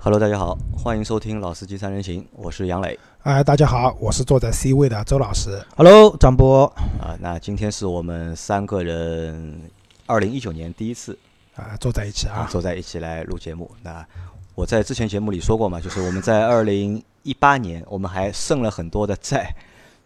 [0.00, 2.96] Hello，大家好，欢迎收听《老司机三人行》，我是杨磊。
[3.24, 5.60] 哎，大家好，我是坐在 C 位的周老师。
[5.76, 6.66] Hello，张波，
[7.00, 9.60] 啊，那今天是我们三个人
[10.06, 11.18] 二零一九年第一次
[11.56, 13.68] 啊，坐在一起啊啊，坐在一起来录节目。
[13.82, 14.06] 那
[14.54, 19.52] 我在之前节目里说过嘛，就是我们在 二零一八年我们还剩了很多的债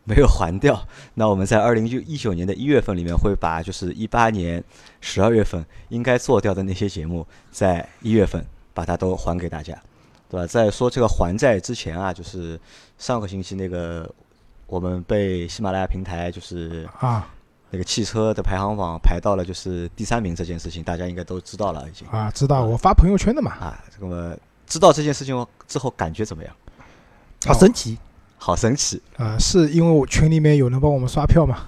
[0.04, 0.88] 没有还掉。
[1.12, 4.64] 那我们在二零一九年的一月份里面会把就是一八年
[5.02, 8.42] 十二月份应该做掉的那些节目，在一月份
[8.74, 9.72] 把它都还给大家，
[10.28, 10.46] 对吧？
[10.46, 12.58] 在说这个还债之前啊，就是
[12.98, 14.08] 上个星期那个
[14.66, 17.28] 我们被喜马拉雅平台就是啊。
[17.74, 22.06] 那个汽车的排行榜排到了就是第三名这件事情，大家应该都知道了已经。
[22.08, 23.82] 啊，知道我发朋友圈的嘛，啊。
[23.90, 26.54] 这个知道这件事情之后感觉怎么样？
[27.46, 27.96] 好神奇，
[28.36, 31.60] 好神奇，啊，是因为我群里面有人帮我们刷票嘛，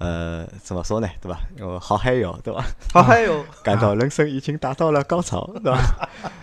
[0.00, 1.38] 呃，怎么说呢，对吧？
[1.58, 2.64] 因为好嗨哟，对吧？
[2.90, 5.78] 好嗨哟 感到人生已经达到了高潮，对吧？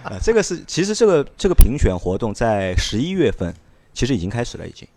[0.03, 3.51] 啊， 这个是其实这个这个评选活动在十一月份
[3.93, 4.87] 其实已经开始了，已经。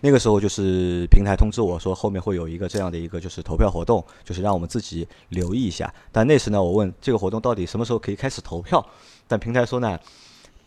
[0.00, 5.92] 那个时候就是平台通知我说后面会有一个这样的一个就是投票活动，就是让我们自己留意一下。
[6.10, 8.82] 但那时呢，我问这个活动到底什么时候可以开始投票，
[9.26, 9.98] 但平台说呢，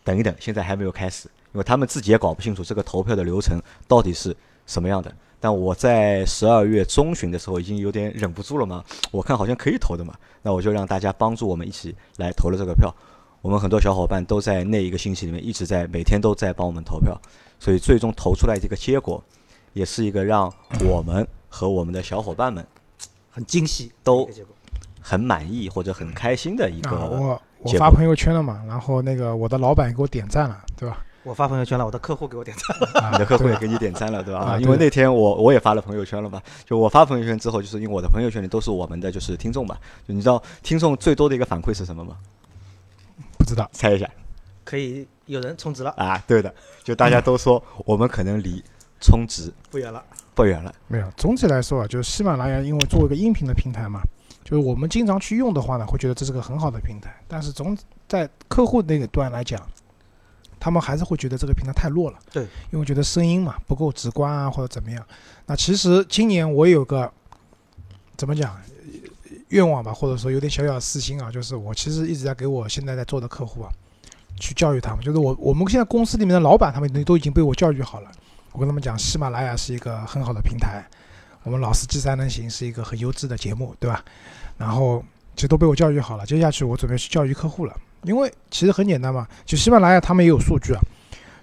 [0.04, 5.12] 等一等，现在还没有开始，因为他们自己也搞不清楚这个投票的流程到底是什么样的。
[5.42, 12.94] 但我在十二月中旬的时候已经有点忍不住了嘛，我看好像可以投的嘛，那我就让大家帮助我们一起来投了这个票。
[13.40, 17.20] 我们很多小伙伴都在那一个星期里面一直在每天都在帮我们投票，
[17.58, 19.20] 所以最终投出来这个结果，
[19.72, 20.48] 也是一个让
[20.88, 22.64] 我们和我们的小伙伴们
[23.28, 24.30] 很惊喜，都
[25.00, 26.96] 很满意或者很开心的一啊，个。
[26.98, 31.04] 我我发朋友圈了嘛，然后那个我的老板给我点赞了，对吧？
[31.24, 34.40] 我发朋友圈了，我的客户给我点赞，了 你的客户也给你点赞了，对吧？
[34.40, 42.16] 啊因为那天我我也发了朋友圈了嘛，就我发朋友圈之后，就是因为我的朋友圈里都是我们的就是听众嘛，就你知道听众最多的一个反馈是什么吗？
[43.38, 44.08] 不知道猜一下
[44.64, 46.22] 可以有人充值了，啊？
[46.26, 48.62] 对的，就大家都说我们可能离
[49.00, 50.02] 充值不远了。
[50.34, 50.74] 不远了。
[50.88, 51.06] 没有。
[51.16, 54.00] 总体来说啊，就是喜马拉雅，因为作为一个音频的平台嘛，
[54.44, 57.76] 就是我们经常去用的话呢，会觉得这是个很好的平台，但是总
[58.08, 59.60] 在客户那个端来讲，
[60.62, 62.18] 他们还是会觉得这个平台太弱了。
[62.30, 65.04] 对，因为觉得声音嘛不够直观啊，或者怎么样。
[65.46, 67.12] 那其实今年我有个
[68.16, 68.56] 怎么讲
[69.48, 73.70] 愿望吧，或者说有点小小的私心啊，就是我其实一直在给我现在在做的客户啊，
[74.38, 78.12] 去教育他们，就是我我们现在公司里面的老板他们都已经被我教育好了。
[78.52, 80.86] 我跟他们讲，喜马拉雅是一个很好的平台，
[81.42, 84.04] 我们老司机三人行是一个很优质的节目，对吧？
[84.58, 85.02] 然后
[85.34, 90.80] 其实都被我教育好了，接下去我准备去教育客户了，因为其实很简单嘛，就喜马拉雅他们也有数据啊，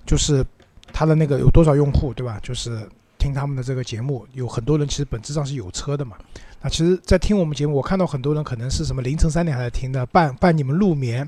[0.06, 0.46] 就是
[0.92, 2.40] 他的那个有多少用户，对吧？
[2.44, 2.88] 就是
[3.18, 6.18] 听他们的这个节目，有很多人其实本质上是有车的嘛。
[6.62, 11.28] 那其实，在听我们节目，我看到很多人可能是什么凌晨三点还在听的，伴伴你们入眠，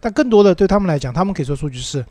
[0.00, 2.04] 但更多的对他们来讲，他们给出的数据是，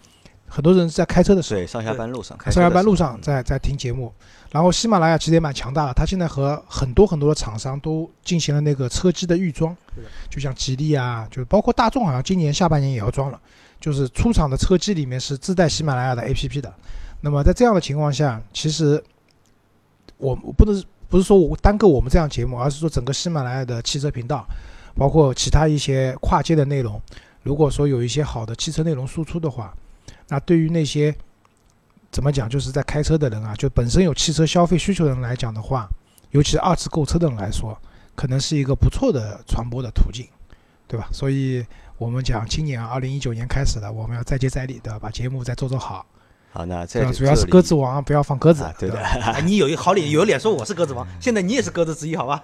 [0.50, 1.62] 很多人是在开车的时候。
[1.62, 4.12] 对，上下班路上，开上下班路上在在听节目。
[4.52, 9.76] 然后喜马拉雅其实也蛮强大的，它现在和很多很多的厂商都进行了那个车机的预装。
[10.28, 13.40] 就像吉利啊，就是包括大众，好像今年下半年也要装了，
[13.80, 16.74] 就是出厂的车机里面是自带喜马拉雅的 APP 的。
[17.22, 19.04] 那么在这样的情况下，其实
[20.18, 24.44] 我我不能不是说我单个我们这样节目，而是说整个喜马拉雅的汽车频道，
[24.96, 27.00] 包括其他一些跨界的内容，
[27.44, 29.72] 如果说有一些好的汽车内容输出的话，
[30.30, 31.14] 那对于那些
[32.12, 35.88] 怎么讲，就是在开车的人啊，就本身有汽车消费需求的人来讲的话，
[36.32, 37.78] 尤其是二次购车的人来说，
[38.16, 40.28] 可能是一个不错的传播的途径，
[40.88, 41.08] 对吧？
[41.12, 41.66] 所以
[41.98, 45.00] 我们讲今年啊，二零一九年开始了，我们要再接再厉，对吧？
[45.00, 46.06] 把节目再做做好，
[46.52, 47.12] 好，那在对吧？
[47.14, 49.02] 主要是鸽子王，不要放鸽子啊，，对的吧。
[49.34, 52.44] 哎，你有一好脸，有脸说我是鸽子王，现在你也是鸽子之一，好吧？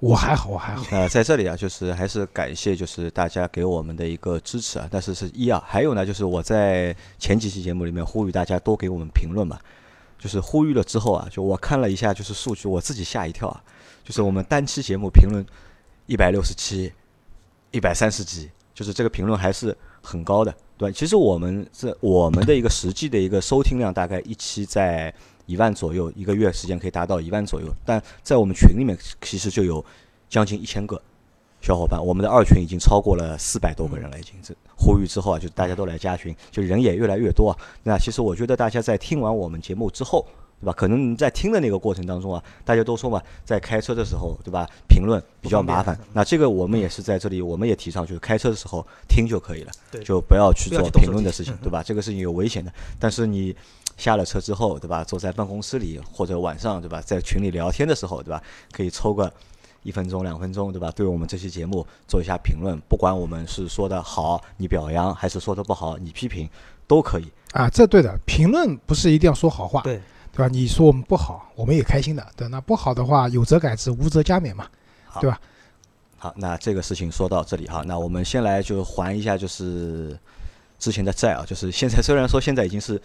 [0.00, 0.84] 我还好，我还好。
[0.90, 4.88] 呃在这里啊，就是还是感谢就是大家给我们的一个支持啊。
[4.90, 9.58] 但是是一啊，还有呢，就是我在前几期节目里面呼吁大家多给我们评论嘛，
[10.18, 13.60] 就是呼吁了之后啊，就我看了一下就是数据，我自己吓一跳啊，
[14.04, 15.44] 就是我们单期节目评论
[16.06, 16.92] 一百六十七、
[17.72, 20.92] 一百三十几，就是这个评论还是很高的，对？
[20.92, 25.12] 其实我们这我们的一个实际的一个收听量大概一期在
[25.48, 29.84] 一万左右，一个月时间可以达到一万左右，但在我们群里面其实就有
[30.28, 31.00] 将近一千个
[31.62, 37.56] 小伙伴，我们的二群已经超过了四百多个人了，已经这呼吁之后啊，就大家都来加群，就人也越来越多啊。
[37.82, 40.24] 那其实我觉得大家在听完我们节目之后，
[40.60, 40.72] 对吧？
[40.72, 44.68] 可能你在听的那个过程当中啊，大家都说嘛，在开车的时候，对吧？
[44.86, 45.98] 评论比较麻烦。
[46.12, 49.72] 那这个我们也是在这里，我们也提倡，就是开车的时候听就可以了，
[50.04, 51.82] 就不要去做评论的事情，对吧？
[51.82, 52.72] 这个事情有危险的。
[53.00, 53.54] 但是你
[53.98, 55.04] 下了车之后，对吧？
[55.04, 57.02] 坐在办公室里或者晚上，对吧？
[57.02, 58.42] 在群里聊天的时候，对吧？
[58.72, 59.30] 可以抽个
[59.82, 60.90] 一分钟、两分钟，对吧？
[60.92, 66.48] 对我们这期节目做一下评论，不管我们是说的好，你表扬，还是说的不好，你批评，
[66.86, 67.30] 都可以。
[67.52, 70.00] 啊，这对的，评论不是一定要说好话，对
[70.32, 70.48] 对吧？
[70.48, 72.46] 你说我们不好，我们也开心的，对。
[72.48, 74.66] 那不好的话，有则改之，无则加勉嘛，
[75.20, 75.40] 对吧？
[76.18, 80.18] 好，那这个事情说到这里哈，那我们先来就还一下就是
[80.78, 83.00] 之前的债啊，就是现在虽然说现在已经是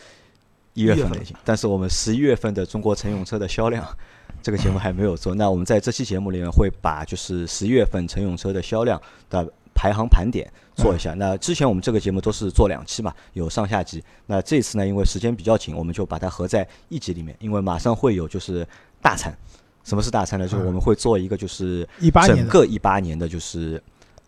[0.73, 3.85] 一月份了已经，但是我们十一月份的中国乘用车的销量，
[4.41, 5.35] 这个节目还没有做。
[5.35, 11.13] 那我们在这期节目里面会把就是十一月份乘用车的销量的排行盘点做一下。
[11.13, 14.03] 那之前我们这个节目都是做两期嘛，有上下集。
[14.25, 18.67] 那这次呢，因为时间比较紧，我们就把它合在一集里面，因为马上会有就是
[19.01, 19.35] 大餐。
[19.83, 20.47] 什么是大餐呢？
[20.47, 23.83] 就是我们会做一个就是18年的整个一八年的就是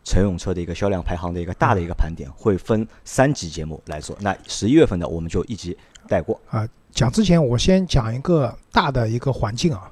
[0.06, 4.16] 乘用车的一个销量排行的一个大的一个盘点，会分三集节目来做。
[4.22, 5.75] 那十一月份的我们就一集
[6.07, 6.40] 带过。
[6.50, 9.92] 啊，讲之前我先讲一个大的一个环境啊，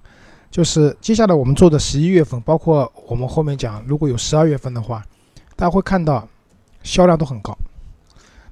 [0.51, 5.03] 就是接下来我们做的十一月份，包括我们后面讲如果有十二月份的话，
[5.55, 6.27] 大家会看到
[6.83, 7.57] 销量都很高，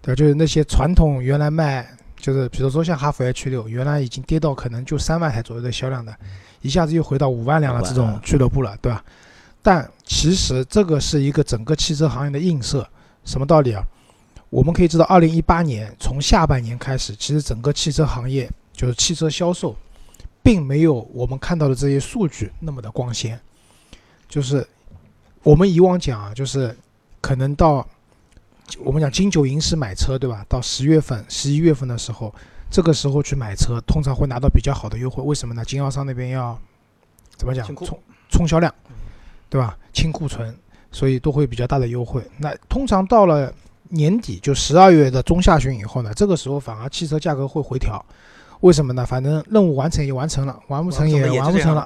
[0.02, 1.88] 对吧，就是那些传统原来卖，
[2.18, 6.12] 就是比如说像哈弗 H 六，原来已经跌到可能就三万台左右的销量的，
[6.62, 9.04] 一下子又回到五万辆了这种俱乐部了，对吧？
[9.62, 12.88] 但其实这个是一个整个汽车行业的映射，
[13.24, 13.84] 什么道理啊？
[14.50, 19.76] 我们可以知道，二零一八年从下半年开始，其实整个汽车行业就是汽车销售，
[20.44, 23.40] 并没有我们看到的这些数据那么的光鲜。
[24.28, 24.68] 就是
[25.44, 26.76] 我们以往讲啊，就是
[27.22, 27.88] 可能到
[28.80, 30.46] 我们讲金九银十买车，对吧？
[30.50, 32.34] 到十月份、十一月份的时候，
[32.70, 35.24] 这个时候去买车，通常会拿到比较好的优惠。
[35.24, 35.64] 为什么呢？
[35.64, 36.60] 经销商那边要
[37.38, 38.00] 怎么讲冲
[38.30, 38.74] 冲销量，
[39.52, 39.78] 对吧？
[39.92, 40.56] 清库存，
[40.94, 42.24] 所以都会比较大的优惠。
[42.38, 43.54] 那通常到了
[43.90, 48.04] 年底，就十二月的中下旬以后呢，这个时候反而汽车价格会回调。
[48.62, 49.06] 为什么呢？
[49.06, 51.86] 反正任务完成也完成了，完不成也完不成了，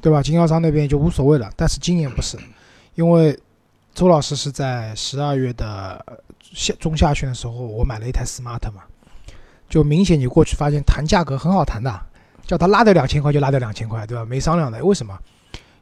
[0.00, 0.20] 对吧？
[0.20, 1.48] 经销商那边就无所谓了。
[1.54, 2.36] 但是今年不是，
[2.96, 3.38] 因为
[3.94, 6.04] 周老师是在十二月的
[6.40, 8.82] 下中下旬的时候，我买了一台 smart 嘛，
[9.68, 12.00] 就明显你过去发现谈价格很好谈的，
[12.44, 14.24] 叫他拉掉两千块就拉掉两千块，对吧？
[14.24, 14.84] 没商量的。
[14.84, 15.16] 为什么？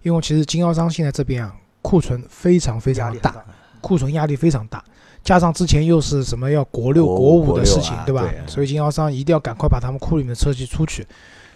[0.04, 1.52] 因为其实经销商现在这边啊，
[1.82, 3.44] 库存非常非常大。
[3.80, 4.82] 库存压力非常大，
[5.22, 8.26] 加上之前又是什么要国六、国国五的事情，对吧？
[8.46, 11.06] 所以经销商一定要赶快把他们库里面的车去出去。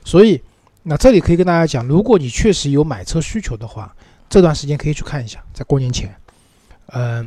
[0.04, 0.38] 所以，
[0.82, 3.96] 那这里可以跟大家讲，如果你确实有买车需求的话，
[4.28, 6.14] 这段时间可以去看一下，在过年前，
[6.88, 7.26] 嗯、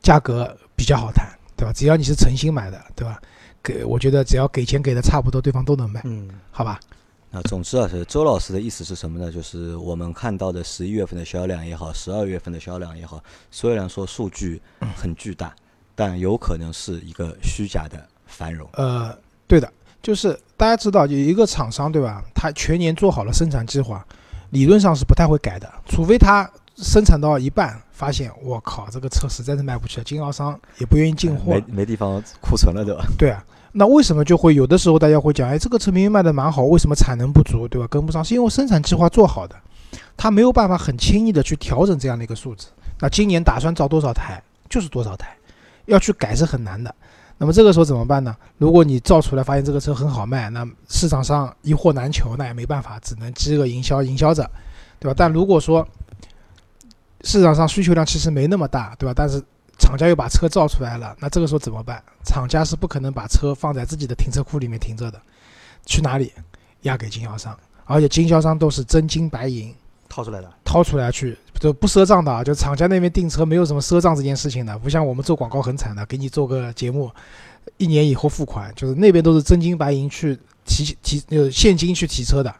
[0.00, 1.72] 价格比较好谈，对吧？
[1.72, 3.20] 只要你是诚心买的，对吧？
[3.60, 6.78] 给我觉得只要给钱给的差不多，对方都能卖，嗯，好吧？
[7.34, 9.32] 那总之啊，是周老师的意思是什么呢？
[9.32, 14.60] 就是我们看到的十一月份的销量也好，十二月份的销量也好，虽然说数据
[14.94, 15.54] 很巨大，
[15.94, 18.68] 但有可能是一个虚假的繁荣。
[18.74, 22.22] 呃，对的，就是大家知道，有一个厂商对吧？
[22.34, 24.06] 他全年做好了生产计划，
[24.50, 26.46] 理论上是不太会改的，除非他
[26.76, 33.06] 生产到一半发现，我靠，这个车实在是卖不去了，经销商也不愿意进货没，没地方库存了，对吧？
[33.16, 33.42] 对啊。
[33.72, 37.86] 那为什么就会有的时候大家会讲，哎，这个车明明卖的蛮好，为什么产能不足，对吧？
[37.90, 39.56] 跟不上，是因为生产计划做好的，
[40.16, 42.68] 他没有办法很轻易的去调整这样的一个数字。
[43.00, 45.36] 那今年打算造多少台就是多少台，
[45.86, 46.94] 要去改是很难的。
[47.38, 48.36] 那么这个时候怎么办呢？
[48.58, 54.48] 如果你造出来发现这个车很好卖，那市场上一货难求，那也没办法，只能饥饿营销，营销着，
[55.00, 55.14] 对吧？
[55.16, 55.86] 但如果说
[57.22, 59.14] 市场上需求量其实没那么大，对吧？
[59.16, 59.42] 但是
[59.78, 62.02] 厂家又把车造出来了，那这个时候怎么办？
[62.24, 65.20] 厂家是不可能把车放在自己的停车库里面停着的，
[65.84, 66.32] 去哪里？
[66.82, 69.72] 押给经销商，而且经销商都是真金白银
[70.08, 70.52] 掏出来的。
[70.64, 72.42] 掏出来去，就不赊账的啊！
[72.42, 77.08] 就厂家那边订车没有什么赊账这件事情的，不像我们做广告很惨的，给你做个节目，
[77.76, 82.52] 一年以后付款，就是那边都是真金白银去提提呃现金去提车的，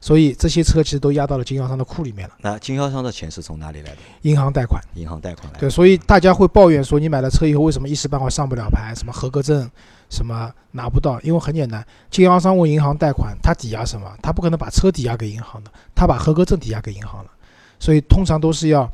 [0.00, 3.98] 所以这些车其实都压到了经销商的库里面了，那经销商的钱是从哪里来的？
[4.22, 4.82] 银行贷款。
[4.94, 5.60] 银行贷款来的。
[5.60, 9.70] 对，所以大家会抱怨说，你买了车以后为什么一时半会上不了牌，什么合格证
[10.08, 11.20] 什么拿不到？
[11.20, 14.10] 因为很简单，经销商问银行贷款，他抵押什么？
[14.22, 17.30] 他不可能把车抵押给银行的，他把合格证抵押给银行了。
[17.78, 18.90] 所以通常都是要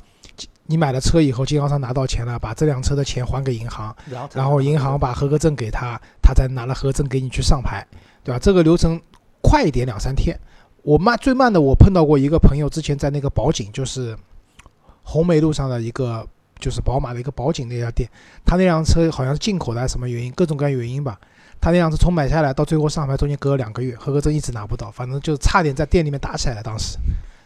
[0.64, 3.94] 你买了车以后，经销商拿到钱了，把这辆车的钱还给银行，
[4.34, 7.86] 然后银行把合格证给他，他再拿了合格证给你去上牌，
[8.24, 8.40] 对吧？
[8.40, 9.00] 这个流程
[9.40, 10.36] 快一点两三天。
[10.86, 14.16] 我慢最慢的，我碰到过一个朋友，之前在那个宝景，就是
[15.02, 16.24] 红梅路上的一个，
[16.60, 18.08] 就是宝马的一个宝景那家店，
[18.44, 21.18] 他那辆车好像是进口的，还是什么原因，各种各样原因吧。
[21.60, 26.96] 他那辆车从买下来到最后上牌，中间隔了两个月，合格证一直拿不到，反正就差点在店里面打起来了，当时，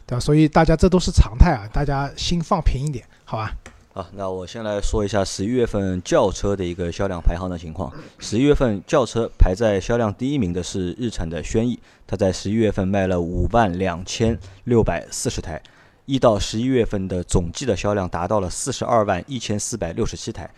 [0.05, 0.21] 对吧？
[0.21, 3.57] 所以大家这都是常态啊，大家心放平一点，好吧？
[3.93, 7.93] 好，那我先来说一下十一月份轿车的一个销量排行的情况。
[8.21, 15.61] 十一月份轿车排在销量第一名的是日产的轩逸，它在十一月份卖了五万两千六百四十台，
[16.07, 20.49] 一到十一月份的总计的销量达到了四十二万一千四百六十七台。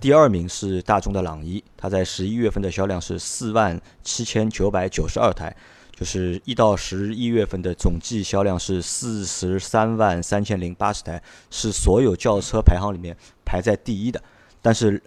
[0.00, 5.54] 第二名是大众的朗逸，它在十一月份的销量是四万七千九百九十二台，
[5.98, 14.22] 就是一到十一月份的总计销量是四十三万三千零八十台，是所有轿车排行里面排在第一的。
[14.62, 15.02] 但是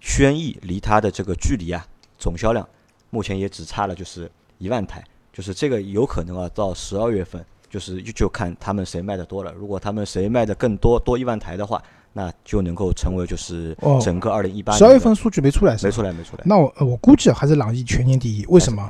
[0.00, 1.86] 轩逸离它的这个距离啊，
[2.18, 2.68] 总销量
[3.10, 9.52] 目前也只差了就是一万台，就是这个有可能啊，到十二月份就是就看他们谁卖的多了。
[9.52, 11.80] 如果他们谁卖的更多，多一万台的话。
[12.14, 16.42] 那就能够成为就是整个二零一八十二月份数据没出来是没出来没出来。
[16.44, 18.86] 那我我估计还是朗逸全年第一，为什么？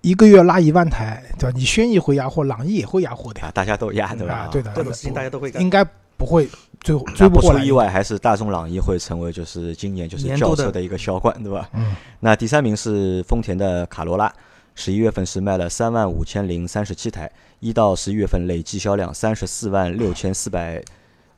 [0.00, 1.56] 一个月拉一万台，对吧？
[1.56, 4.48] 你轩逸会压货，朗逸也会压货的呀，大家都压对吧？
[4.50, 5.84] 对的，这种事情大家都会干，应该
[6.16, 6.48] 不会
[6.80, 7.64] 追追不过来。
[7.64, 11.68] 意外，还是大众朗逸会成为就是今年就是轿车的一个销冠，对吧？
[11.74, 11.94] 嗯。
[12.20, 14.32] 那第三名是丰田的卡罗拉，
[14.74, 20.82] 十一月份是卖了三万五千零三十七台，一到十一月份累计销量三十四万六千四百。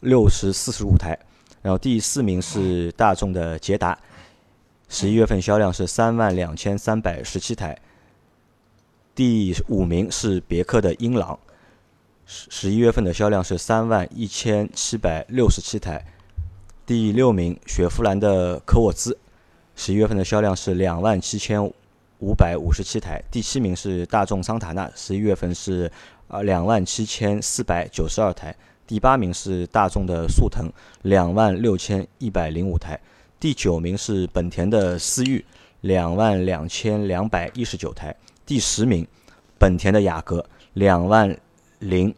[0.03, 1.17] 六十四十五台，
[1.63, 3.97] 然后第四名是大众的捷达，
[4.89, 7.79] 十一月份销量是三万两千三百十七台。
[9.15, 11.39] 第五名是别克的英朗，
[12.25, 16.03] 十十一月份的销量是三万一千七百六十七台。
[16.87, 19.19] 第六名雪佛兰的科沃兹，
[19.77, 21.63] 十一月份的销量是两万七千
[22.21, 23.23] 五百五十七台。
[23.31, 25.93] 第七名是大众桑塔纳，十一月份是
[26.29, 28.57] 啊两万七千四百九十二台。
[28.87, 32.97] 第八名是大众的速腾，两万六千一百零五台；
[33.39, 35.45] 第九名是本田的思域，
[35.83, 38.11] 两万两千两百一十九台；
[38.53, 39.09] 第十名，
[39.59, 40.45] 本田的雅阁，
[40.75, 41.35] 两万
[41.79, 42.15] 零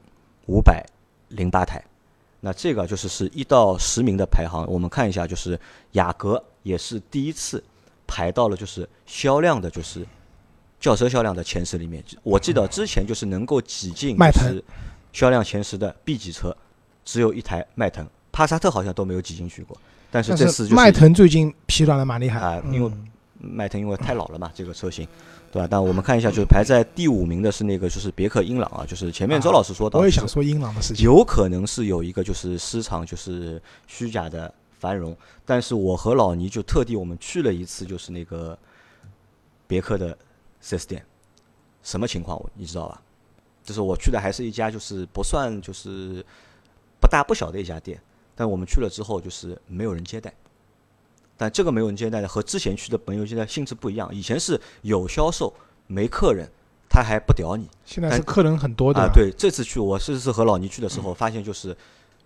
[0.46, 0.84] 五百
[1.28, 1.80] 零八台。
[2.40, 5.56] 那这个就是是一到十名的排行，我们看一下，就是
[5.92, 7.62] 雅阁也是第一次
[8.04, 10.04] 排到了就是销量的，就是
[10.80, 12.02] 轿车销量的前十里面。
[12.24, 14.60] 我记得之前就是能够挤进是
[15.12, 16.52] 销量前十的 B 级车，
[17.04, 19.78] 只有一台迈腾，帕萨特好像都没有挤进去过。
[20.10, 22.90] 但是这次迈腾最近疲软的蛮厉害啊，因为
[23.38, 25.06] 迈腾因为太老了嘛，这个车型，
[25.54, 25.68] 对吧？
[25.70, 38.58] 但我们看一下，就是排在第五名的是那个就是别克英朗啊，就是前面周老师说到，我也想说英朗的事情，有可能是有一个就是市场就是虚假的繁荣，但是我和老倪就特地我们去了一次，就是那个
[39.68, 40.18] 别克的
[40.61, 41.06] 四 S 店，
[41.84, 43.00] 什么情况我你知道吧？
[43.62, 46.26] 就是我去的还是一家就是不算就是
[47.00, 47.96] 不大不小的一家店，
[48.34, 50.34] 但我们去了之后就是没有人接待。
[51.36, 54.08] 但这个没有人接待的和之前去的朋友接待性质不一样。
[54.14, 55.52] 以前是有销售
[55.86, 56.48] 没客人，
[56.88, 57.68] 他还不屌你。
[57.84, 59.10] 现在是客人很多的啊。
[59.12, 61.76] 对，这次去我是是和老倪去的时候，发现就是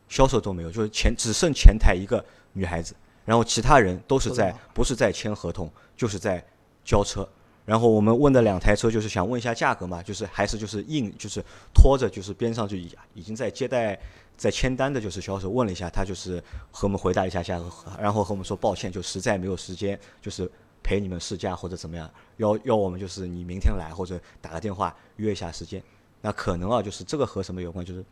[0.08, 6.44] 销售都没有，就是前只剩前台一个女孩子，然后其他人都是在不是在签合同，就是在
[6.84, 7.28] 交车。
[7.64, 13.98] 然后我们问的两台车，就是想问一下价格嘛，就是还是就是硬就是拖着，就是边上就已已经在接待
[14.38, 20.50] 在签单的，就是销售问了一下，他就是和我们回答一下价格，然后和我们说抱歉，就实在没有时间，就是
[20.82, 25.82] 陪你们试驾或者怎么样，要要我们就是你明天来或者打个电话约一下时间。
[26.22, 27.84] 那可能啊，就是这个和什么有关？
[27.84, 28.04] 就是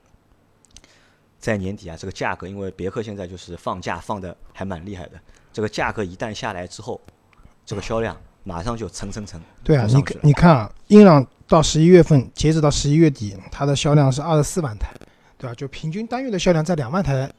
[1.38, 5.20] 在年底啊，这个价格，因为别克现在就是放假放的还蛮厉害的，
[5.52, 7.00] 这个价格一旦下来之后，
[7.64, 8.14] 这个销量。
[8.48, 9.40] 马上就蹭蹭蹭。
[9.64, 14.94] 对啊，你你看啊，英朗到十一月份，截止到十一月底，它的销量是二十四万台，
[15.38, 15.54] 对吧？
[15.54, 17.30] 就平均单月的销量在两万台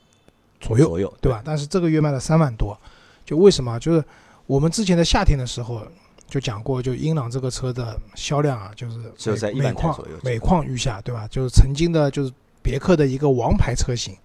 [0.60, 1.42] 左右，左右，对吧？
[1.44, 2.78] 但是这个月卖了三万多，
[3.26, 3.80] 就为什么？
[3.80, 4.04] 就是
[4.46, 5.82] 我们之前的夏天的时候
[6.28, 11.28] 就讲过，就英朗这个车的销量啊，就是只有在一万台左右，每况愈下，对吧？
[11.30, 14.16] 就是曾经的，就是别克的一个王牌车型，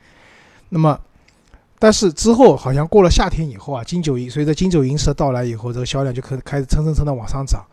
[0.69, 0.99] 那么。
[1.79, 7.67] 但是之后好像过了夏天以后啊，金九银随着金九银十的到来以后，这个销量就开开始蹭蹭蹭的往上涨。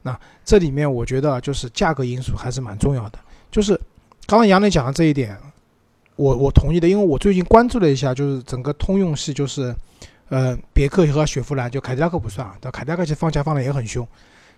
[0.00, 3.18] 那这里面我觉得就是价格因素还是蛮重要的。
[3.50, 3.78] 就是
[4.30, 5.36] 刚刚杨磊讲的这一点，
[6.14, 9.74] 我我同意的，因为我最近关注了一下，就是整个通用系，就是
[10.28, 14.06] 呃别克和雪佛兰，就凯迪拉克不算啊，但凯迪拉克其实放假放的也很凶。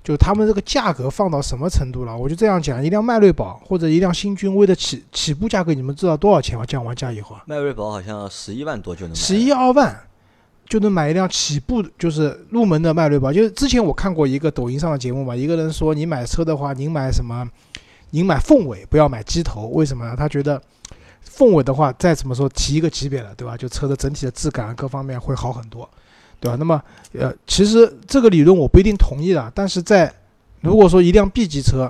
[0.05, 2.15] 就他们这个价格放到什么程度了？
[2.15, 6.67] 我就这样讲，一辆迈锐宝或者一辆新君威的起起步价格，你们知道多少钱吗？
[6.67, 9.99] 降完价以后啊，迈锐宝好像十一万多就能十一二万
[10.67, 13.33] 就能买一辆起步就是入门的迈锐宝。
[13.33, 17.49] 就是之前我看过一个抖音上的节目嘛，一个人说你买车的话，您买什么？
[18.13, 19.67] 您买凤尾，不要买鸡头。
[19.67, 20.15] 为什么呢？
[20.17, 20.63] 他觉得
[21.21, 23.57] 凤尾的话，再怎么说提一个级别了，对吧？
[23.57, 25.89] 就车的整体的质感各方面会好很多。
[26.39, 26.57] 对吧？
[26.59, 29.53] 那么，呃，其实这个理论我不一定同意的。
[29.55, 30.13] 但是在
[30.61, 31.89] 如果说一辆 B 级车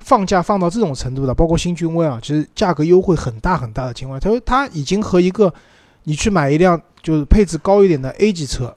[0.00, 5.54] 放价放到这种程度的，包括新君威啊，其实价格优惠很大很大的情况，他说他已经和一个
[6.02, 8.76] 你去买一辆就是配置高一点的 A 级车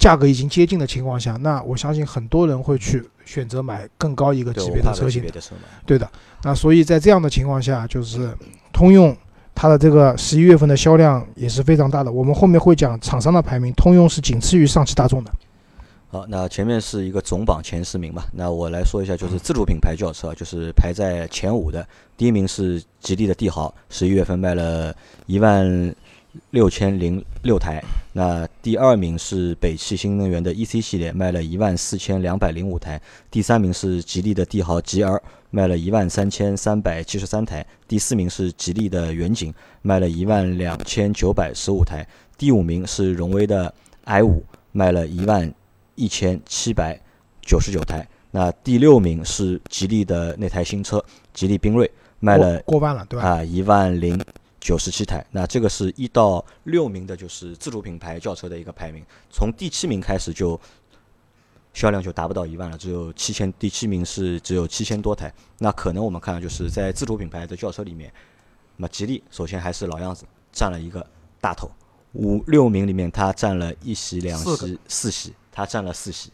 [0.00, 5.22] 价格已经接近的情况下，那我相信很多人会去选择买更高一个，级别的车型。
[5.84, 6.10] 对的，
[6.42, 8.34] 那所以在这样的情况下，就是
[8.72, 9.14] 通用
[9.54, 12.10] 它的这个十一月份的销量也是非常大的。
[12.10, 15.30] 我们后面会讲厂商的排名，通用是仅次于上汽大众的。
[16.08, 24.92] 好，那前面是一个总榜前十名嘛，那我来说一下，就是自主品牌轿车，就是排在前五的，第一名是吉利的帝豪，十一月份卖了
[25.26, 25.94] 一万
[26.50, 27.82] 六千零六台，
[28.12, 35.20] 那第二名是北汽新能源的 EC 系列，卖了一万四千两百零五台，第三名是吉利的帝豪 GR，
[35.50, 42.06] 卖了一万三千三百七十三台，第四名是吉利的远景，卖了一万两千九百十五台，
[42.38, 43.72] 第五名是荣威的
[44.04, 45.52] i 五，卖了一万
[45.96, 47.00] 一千七百
[47.42, 48.06] 九十九台。
[48.30, 53.28] 那第六名是吉利的那台新车，吉利缤瑞，卖了过过万了，对吧？
[53.28, 54.16] 啊一万零
[54.60, 55.24] 九十七台。
[55.30, 59.04] 那这个是一到六名的，就是自主品牌轿车的一个排名。
[59.30, 60.60] 从第七名开始就
[61.72, 63.52] 销量就达不到一万了，只有七千。
[63.54, 65.32] 第七名是只有七千多台。
[65.58, 68.12] 那可能我们看到就是在自主品牌的轿车里面，
[68.76, 71.04] 那么吉利首先还是老样子，占了一个
[71.40, 71.70] 大头。
[72.12, 76.32] 五六名里面，它占了一席、两席、四席，它占了四席，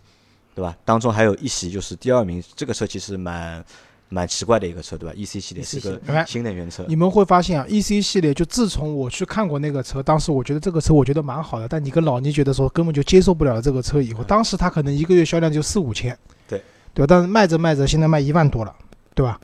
[0.55, 0.75] 对吧？
[0.87, 3.63] 当中还有一席就是第二名，这个车其实蛮
[4.09, 16.63] 蛮奇怪的一个车，对吧？EC 系列是个新能源车，你们会发现啊，EC 系列就自从我去看过那个车，当时我觉得这个车我觉得蛮好的，但你跟老倪觉得说根本就接受不了这个车以后，嗯当时它可能一个月销量就四五千，对
[16.95, 17.07] 对吧？
[17.09, 18.73] 但是卖着卖着现在卖一万多了，
[19.13, 19.41] 对吧？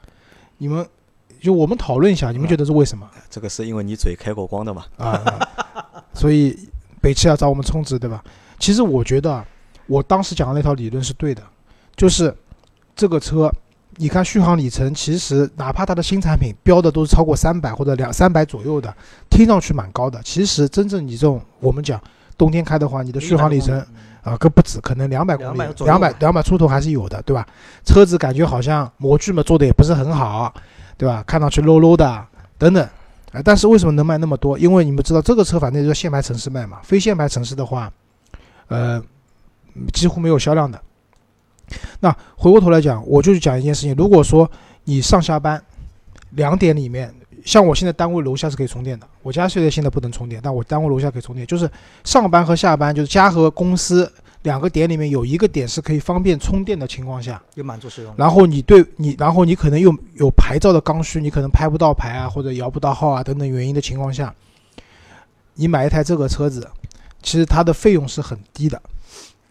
[0.58, 0.86] 你们
[1.40, 4.84] 就我们讨论一下，你们觉得是为什么这个是因为你嘴开过光的嘛？
[4.96, 5.20] 啊？
[6.14, 6.56] 所以
[7.00, 8.22] 北汽要找我们充值，对吧？
[8.60, 9.44] 其实我觉得啊
[9.88, 11.42] 我当时讲的那套理论是对的，
[11.96, 12.32] 就是
[12.94, 13.52] 这个车。
[13.96, 18.92] 你看续航里程，其实哪怕它的新产品标的都是超过三百或者两三百左右的，
[19.28, 20.20] 听上去蛮高的。
[20.24, 22.00] 其实真正你这种我们讲
[22.38, 23.78] 冬天开的话，你的续航里程
[24.22, 27.46] 啊，更不止，可能两百公里200，左右两百两百出头还是有的，对吧？
[27.84, 30.52] 车子感觉好像模具嘛做的也不是很好，
[30.96, 31.22] 对吧？
[31.26, 32.82] 看上去 low low 的等等，
[33.32, 34.58] 啊，但是为什么能卖那么多？
[34.58, 37.92] 因为你们知道这个车反正就是限牌城市卖嘛，非限牌城市的话，
[38.68, 39.02] 呃，
[39.92, 40.80] 几乎没有销量的。
[42.00, 44.50] 那回过头来讲，我就是讲一件事情，如果说
[44.84, 45.62] 你上下班
[46.30, 47.12] 两点里面，
[47.44, 51.46] 像我现在单位楼下是可以充电的，我家现在现在不能充电，但我单位楼下可以充电。
[51.46, 51.70] 就是
[52.04, 54.10] 上班和下班，就是家和公司
[54.42, 58.14] 两个点里面有一个点是可以方便充电的情况下，有满足使用。
[58.16, 64.34] 然后你对你，然后你可能又有牌照的刚需，你可能拍不到牌啊，或者摇不到号啊等等原因的情况下，
[65.54, 66.68] 你买一台这个车子，
[67.22, 68.80] 其实它的费用是很低的，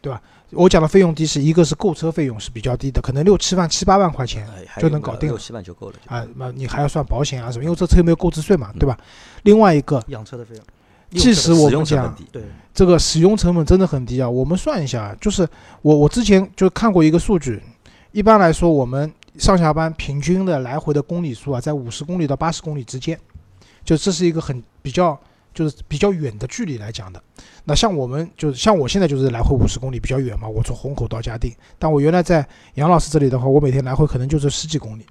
[0.02, 0.22] 对吧？
[0.52, 4.48] 我讲的费用低是一个是购车费用是比较低的，可能六七万、七八万块钱
[4.80, 5.96] 就能搞定了六七万就够了。
[6.08, 8.98] 啊，那你还要算保险啊什么，因为这车没有购置税嘛，对吧？
[9.44, 10.64] 另外一个，养车的费用，
[11.12, 12.16] 即使我们讲
[12.74, 14.30] 这个使用成本真的很低啊。
[14.30, 15.48] 我们算一下，就是
[15.82, 17.62] 我我之前就看过一个数据，
[18.12, 23.18] 一般来说我们上下班平均的来回的公里数啊，在五十公里到八十公里之间，
[23.86, 25.18] 就这是一个很比较
[25.54, 27.22] 就是比较远的距离来讲的。
[27.64, 35.06] 那像我们就是像我现在就是来回五十公里比较远嘛，我从虹口到嘉定，但我原来在杨老师这里的话，我每天来回可能就是十几公里。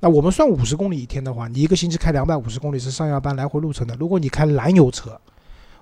[0.00, 3.94] 那我们算五十公里一天的话，你一个星期开两百五十公里是上下班来回路程的。
[3.96, 5.20] 如果你开燃油车，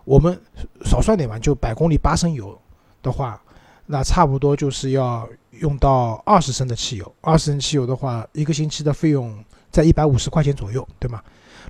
[0.05, 0.39] 我们
[0.85, 2.59] 少算点吧，就百公里八升油
[3.03, 3.41] 的话，
[3.87, 7.15] 那差不多就是要用到二十升的汽油。
[7.23, 11.23] 二十升汽油的话，一个星期的费用在一百五十块钱左右，对吗？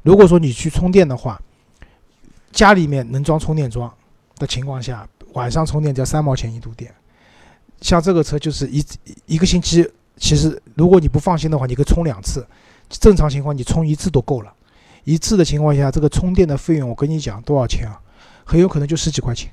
[0.02, 1.40] 如果说你去充电的话，
[2.52, 3.92] 家里面能装充电桩
[4.36, 6.92] 的情况下，晚上充电只要三毛钱一度电。
[7.80, 8.84] 像这个车就是一
[9.26, 12.46] 一个星期，其实如果你不放心的话，你可以充两次。
[12.88, 14.52] 正常情况你充一次都够了。
[15.04, 18.00] 一次的情况下，这个充电的费用我跟你讲多少钱啊？
[18.44, 19.50] 很有可能就十几块钱，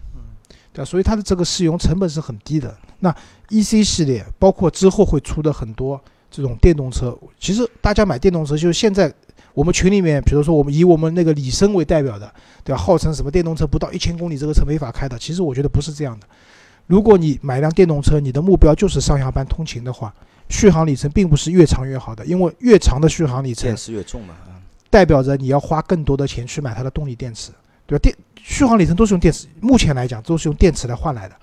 [0.73, 0.85] 对吧？
[0.85, 2.75] 所以它的这个使用成本是很低的。
[2.99, 3.15] 那
[3.49, 9.13] EC 系列包括之后会出的很多这种电动车，其实大家买电动车就是现在
[9.57, 12.31] 我们群里面，比如说我们以我们那个李生为代表的，
[12.63, 12.79] 对吧？
[12.79, 16.27] 号称什么电动车不到一千公里这个车没法开的，其实我觉得不是这样的。
[16.85, 20.13] 如果你买辆电动车，你的目标就是上下班通勤的话，
[20.47, 24.35] 续航里程并不是越长越好的，因为越长的续航里程电池越重嘛。
[24.45, 27.51] 啊代表着你要花更多的钱去买它的动力电池，
[27.87, 28.01] 对吧？
[28.03, 31.35] 电续航里程都是用电池，目前来讲都是用电池来换来的，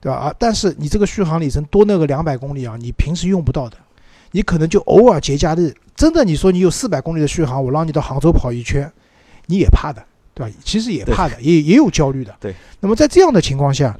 [0.00, 0.16] 对吧？
[0.16, 3.76] 啊，但是你这个续航里程多那个两百公里啊，你平时用不到的，
[4.32, 8.90] 你可能就偶尔节假日，真的你说你有四百公里的续航，我让你到杭州跑一圈，
[9.46, 10.56] 你也怕的，对吧？
[10.64, 12.34] 其实也怕的，也也有焦虑的。
[12.38, 12.54] 对。
[12.80, 13.98] 那么在这样的情况下，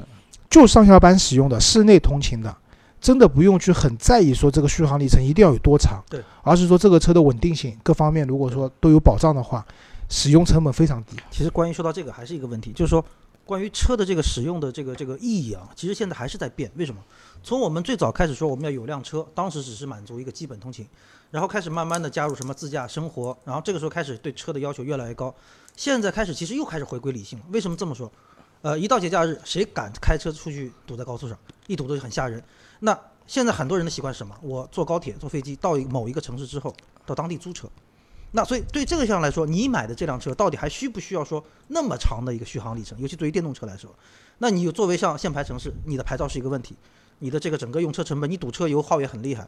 [0.50, 2.54] 就上下班使用的室内通勤的，
[3.00, 9.66] 真的不用去很在意说这个续航里程一定要有多长，对，而是说这个车的稳定性各方面如果说都有保障的话，
[10.08, 11.16] 使用成本非常低。
[11.30, 13.04] 其实关于说到这个，还是一个问题，就是说
[13.44, 16.70] 关于车的这个使用的这个这个意义啊，其实现在还是在变。
[16.76, 17.00] 为什么？
[17.42, 20.86] 从我们最早开始说我们要有辆车，当时只是满足一个基本通勤，
[21.30, 25.34] 然后开始慢慢的加入什么自驾生活，然后这个时候开始对车的要求越来越高。
[25.76, 27.44] 现在开始其实又开始回归理性了。
[27.50, 28.10] 为什么这么说？
[28.62, 31.38] 呃，一到节假日，谁敢开车出去堵在高速上？
[31.68, 32.42] 一堵都很吓人。
[32.80, 34.36] 那现在很多人的习惯是什么？
[34.42, 36.74] 我坐高铁、坐飞机到某一个城市之后，
[37.06, 37.68] 到当地租车。
[38.32, 42.98] 那所以对这个项来说，你买的这辆车到底还需不需要说那么长的一个续航里程？
[43.00, 43.94] 尤其对于电动车来说，
[44.38, 46.76] 那你作为像限牌城市，你的牌照是一个问题，
[47.18, 49.46] 你的这个整个用车成本，你堵车油耗也很厉害。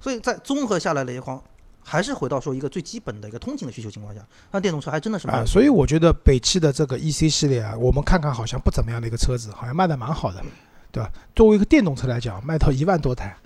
[0.00, 1.42] 所以在综合下来的话，
[1.82, 4.20] 还是回到说一个最基本的一个通勤的需求情况下，
[4.52, 5.46] 那电动车还真的是啊、蛮。
[5.46, 10.40] 所以我觉得北汽的这个 EC 系列啊，我们看看好像不怎么样的一个车子，好像卖的蛮好的，
[10.92, 11.10] 对吧？
[11.34, 13.36] 作为一个电动车来讲，卖到一万多台，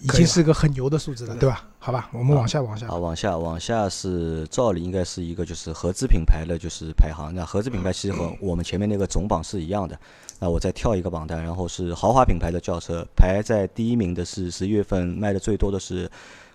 [0.00, 1.68] 已经是个很牛的数字了，对吧？
[1.78, 2.98] 好吧，我们往下往下好，。
[2.98, 7.34] 往下往下是照理应该是一个就是合资品牌的就是排行。
[7.34, 9.98] 那合资品牌其实和我们前面那个总榜是一样的。
[10.38, 16.10] 那我再跳一个榜单，然后是豪华品牌的轿车，排在第一名的是十一月份卖的最多的是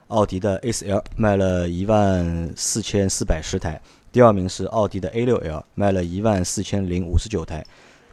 [0.08, 3.82] 奥迪的 A4L，卖了一万四千四百十台。
[4.12, 7.63] 第二名是奥迪的 A6L，卖了一万四千零五十九台。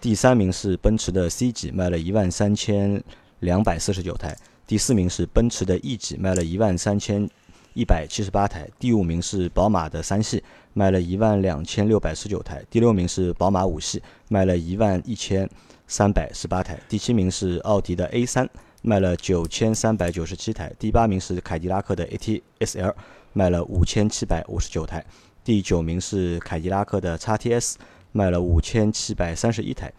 [0.00, 3.02] 第三名是奔驰的 C 级，卖了一万三千
[3.40, 4.36] 两百四十九台。
[4.66, 7.28] 第四名是奔驰的 E 级，卖了一万三千
[7.74, 8.68] 一百七十八台。
[8.78, 12.64] 第五名是宝马的三系，卖了一万两千六百十九台。
[12.70, 15.48] 第六名是宝马五系，卖了一万一千
[15.86, 16.80] 三百十八台。
[16.88, 18.48] 第七名是奥迪的 A 三，
[18.80, 20.72] 卖了九千三百九十七台。
[20.78, 22.94] 第八名是凯迪拉克的 AT SL，
[23.34, 25.04] 卖了五千七百五十九台。
[25.44, 27.74] 第九名是凯迪拉克的 XTS，
[28.12, 29.92] 卖了五千七百三十一台。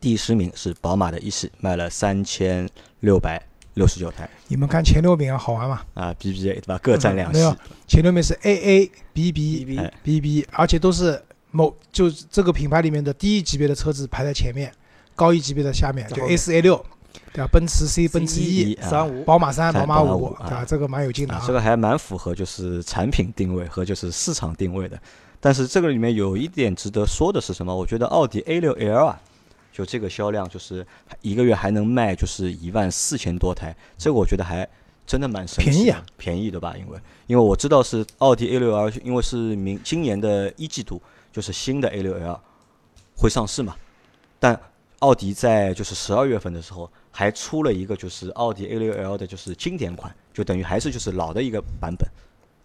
[0.00, 2.68] 第十名是宝马的一系，卖了三千
[2.98, 3.40] 六百
[3.76, 4.28] 六十九台。
[4.48, 5.80] 你们看前六名啊，好玩吗？
[5.94, 6.78] 啊，BBA 对吧？
[6.82, 7.38] 各占两席。
[7.38, 14.72] 没有，前六名是 AA、BB、BB 哎 BB，而且都是某就是这个品牌里面的低一级别的车子排在前面，
[15.14, 16.84] 高一级别的下面，就在后面 A 四 A 六，
[17.32, 17.48] 对吧？
[17.52, 20.56] 奔驰 C、奔驰 E E、啊三五，宝马三、宝马五，对吧？
[20.56, 21.40] 啊这个蛮有劲的啊。
[21.40, 24.98] 啊这个还蛮符合就是产品定位和就是市场定位的。
[25.38, 27.74] 但是这个里面有一点值得说的是什么？
[27.74, 29.20] 我觉得奥迪 A 六 L 啊，
[29.76, 30.86] 就这个销量就是
[31.20, 34.66] 一个月还能卖就是一万四千多台，这个我觉得还
[35.06, 35.76] 真的蛮神奇的。
[35.76, 36.74] 便宜啊，便宜对吧？
[36.78, 42.40] 因为因为我知道是奥迪 A 六 L，因为是明今年的一季度就是新的 A 六 L
[43.18, 43.76] 会上市嘛，
[44.40, 44.58] 但
[45.00, 52.08] 奥迪在就是十二月份的时候还出了一个就是奥迪 A 六 L 的就是经典款，就等于还是就是老的一个版本，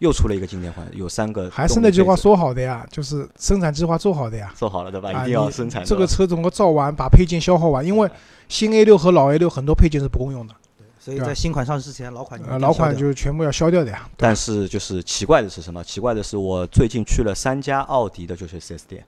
[0.02, 1.48] 又出了一个经典款，有三个。
[1.48, 4.52] 还是那句话，说好的呀，就是生产计划做好的呀。
[4.56, 5.12] 做好了对吧？
[5.12, 8.10] 啊，一定要生产这个车总共造完，把配件消耗完，因为
[8.48, 14.10] 新 A 六和老 A 六很多配件是不共用的，对所以在新款上市之前，老款就呃，老款就全部要消掉的呀。
[14.16, 15.84] 但是就是奇怪的是什么？
[15.84, 19.04] 奇怪的是我最近去了三家奥迪的就是 4S 店，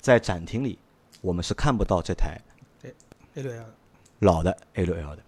[0.00, 0.78] 在展厅里
[1.20, 2.38] 我们是看不到这台
[3.34, 3.64] A 六 L
[4.20, 5.22] 老的 A 六 L 的，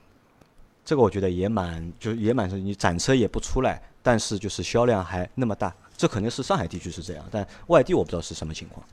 [0.91, 8.85] 这个我觉得也蛮，就是也蛮是你展车也不出来，但是就是销量还那么大，这肯定是上海地区是这样，但外地我不知道是什么情况，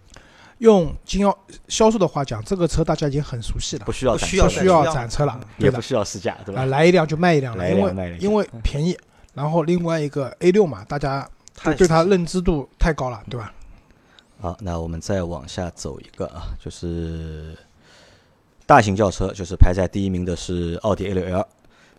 [0.59, 5.81] 用经销销售的话讲，这个车大家已经很熟悉了不，需要不需要需要再需要展车了，也不。
[5.81, 6.65] 需要试驾，对啊，吧？
[6.65, 8.95] 来一辆就卖一辆了，来一因辆卖一辆为因为便宜，
[9.33, 13.51] 然后另外一个 A 六嘛，大家太对它认知度太高了，对吧？
[14.39, 17.57] 好，那我们再往下走一个啊，就是
[18.67, 21.43] 大型轿车，就是排在第一名的是奥迪 A6L，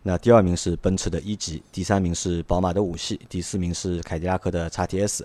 [0.09, 5.21] 那第二名是奔驰的一级，第三名是宝马的五系，第四名是凯迪拉克的 XTS，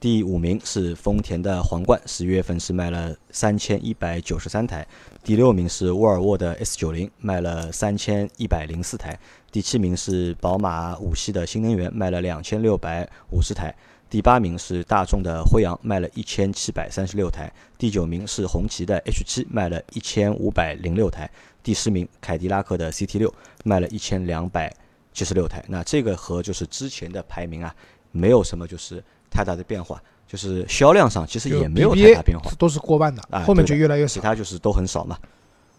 [0.00, 4.84] 第五名是丰田的皇冠，十月份是卖了三千一百九十三台，
[5.22, 9.16] 第六名是沃尔沃的 S90，卖了三千一百零四台，
[9.52, 13.72] 第七名是宝马五系的新能源，卖了两千六百五十台。
[14.10, 21.26] 第八名是大众的辉昂，卖了一千七百三十六台；第九名是红旗的 H 7卖了一千五百零六台；
[21.64, 24.72] 第十名凯迪拉克的 CT 六卖了一千两百
[25.12, 25.64] 七十六台。
[25.66, 27.74] 那这个和就是之前的排名啊，
[28.12, 34.14] 没有什么就是太大的变化，就是销量上其实也没有太大变化，都是过万的啊，后面就越来越少。
[34.14, 35.18] 其他就是都很少嘛。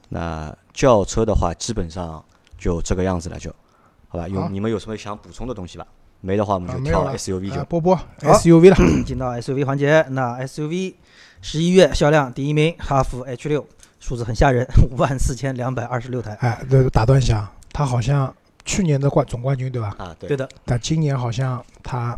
[0.10, 2.24] 那轿车的话，基本上
[2.58, 3.54] 就这个样子了，就
[4.08, 4.28] 好吧？
[4.28, 5.86] 有好你们有什么想补充的东西吧？
[6.22, 10.96] 没的话，我们啊，就跳 SUV 就啊波波 SUV 了，进到 SUV 环节，那 SUV
[11.42, 13.68] 十一月销量第一名，哈弗 H 六，
[14.06, 16.38] 数字很吓人，五万四千两百二十六台。
[16.40, 18.32] 哎，对，打断一下，他好像
[18.64, 19.96] 去年的冠总冠军对吧？
[19.98, 22.16] 啊，对对的，但今年好像他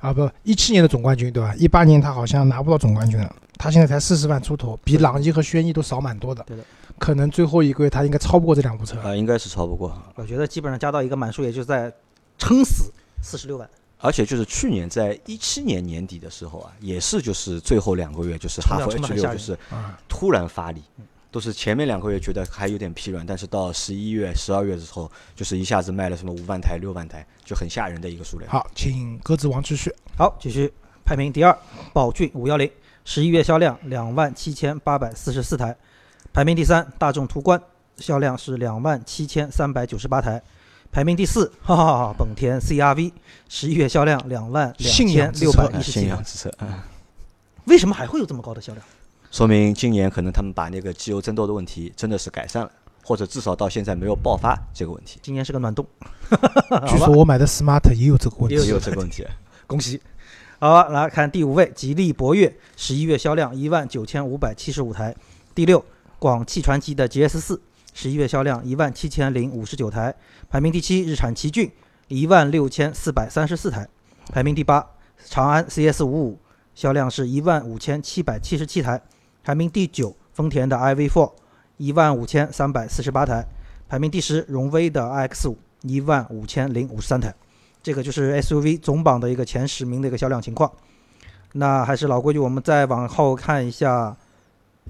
[0.00, 1.54] 啊不，一七年的总冠军对吧？
[1.56, 6.42] 一八年他好像拿不到总冠军了，他现在才四十万出头，比朗逸和轩逸都少蛮多的。
[6.48, 6.64] 对的，
[6.98, 8.98] 可能最后一个月他应该超不过这两部车。
[9.00, 9.96] 啊，应该是超不过。
[10.16, 11.92] 我觉得基本上加到一个满数，也就在
[12.38, 13.70] 撑死四十六万。
[14.02, 20.82] 而且就是去年在一七年年底的时候啊，也是就是最后两个月，就是哈弗 H 六就是啊，突然发力，
[21.30, 28.50] 都是前面两个月觉得还有点疲软，但是到十一月、十二月的时候，就是一下子卖了什么五万台、六万台，就很吓人的一个数量。
[28.50, 29.94] 好，请鸽子王继续。
[30.16, 30.72] 好，继续
[31.04, 31.56] 排名第二，
[31.92, 32.68] 宝骏五幺零，
[33.04, 35.76] 十一月销量两万七千八百四十四台。
[36.32, 37.60] 排名第三，大众途观，
[37.98, 40.42] 销量是两万七千三百九十八台。
[40.92, 43.12] 排名第四， 哈哈哈，本田 CRV，
[43.48, 46.06] 十一月销量两万两千六百一十七台。
[46.08, 46.80] 仰之车，嗯，
[47.66, 48.84] 为什么还会有这么高的销量？
[49.30, 52.70] 说明今年可能他们把那个机油增多的问题真的是改善了，
[53.04, 55.86] 或者至少到现在没有爆发这个问题，今年是个暖冬，
[56.88, 59.24] 据说我买的 smart 也有这个问题也有这个问题。
[59.66, 60.00] 恭喜。
[60.58, 65.14] 好吧，来看第五位，吉利博越，十一月销量一万九千五百七十五台。
[65.54, 65.82] 第六，
[66.18, 67.62] 广汽传祺的 GS 四，
[67.94, 70.14] 十一月销量一万七千零五十九台。
[70.50, 71.70] 排名第七，日产奇骏，
[72.08, 73.88] 一万六千四百三十四台。
[74.32, 74.86] 排名第八，
[75.24, 76.38] 长安 CS 五五，
[76.74, 79.00] 销量是一万五千七百七十七台。
[79.42, 81.32] 排名第九，丰田的 iV4，
[81.78, 83.46] 一万五千三百四十八台。
[83.88, 87.34] 排名第十，荣威的 iX 五，一万五千零五十三台。
[87.82, 90.70] 这个就是 SUV 总榜的一个前十名的一个销量情况。
[91.54, 94.16] 那还是老规矩，我们再往后看一下。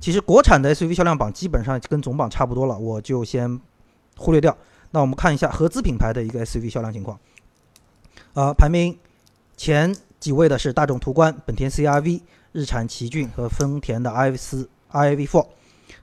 [0.00, 3.60] 其实国产的 SUV 销量榜基本上跟总榜差不多了，我就先
[4.16, 4.56] 忽略掉。
[4.90, 7.18] 那我们看一下合资品牌的一个 SUV 销量情况。
[8.34, 8.98] 呃，排名
[9.56, 15.46] 前几位的是大众途观、本田 CR-V、日产奇骏和丰田的 iV 四 iV4。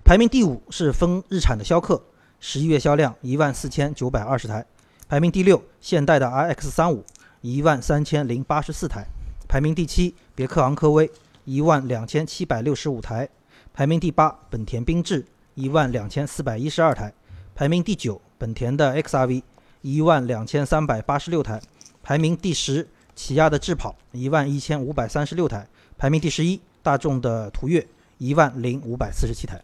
[0.04, 2.02] 排名第五是丰日产的逍客，
[2.40, 4.66] 十一月销量一万四千九百二十台。
[5.10, 7.04] 排名第六，现代的 i X 三五
[7.42, 9.06] 一万三千零八十四台。
[9.48, 11.10] 排名第七，别克昂科威
[11.46, 13.28] 一万两千七百六十五台。
[13.74, 17.14] 排名第八，本田缤智一万两千四百一十二台。
[17.56, 19.42] 排名第九，本田的 XRV
[19.82, 21.62] 一万两千三百八十六台。
[22.04, 25.68] 排名第十，起亚的智跑一万一千五百三十六台。
[25.98, 27.86] 排名第十一，大众的途岳
[28.18, 29.62] 一万零五百四十七台。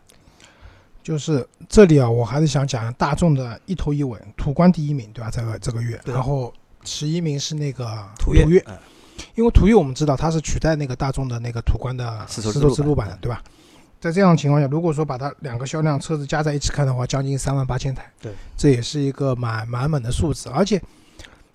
[1.03, 5.29] 就是这里啊，我还是想讲大众的一头一尾，途观第一名，对吧？
[5.29, 6.53] 这个这个月，然后
[6.85, 8.77] 十一名是那个途岳嗯
[9.35, 13.43] 因为途岳我们知道它是取代那个大众的那个途观的丝绸之路版的，对吧？
[14.01, 20.49] 在这样的情况下，如果说把它两个销量车子加在一起看的话，将近三万八千台，对，这也是一个蛮蛮猛的数字。
[20.49, 20.81] 而且，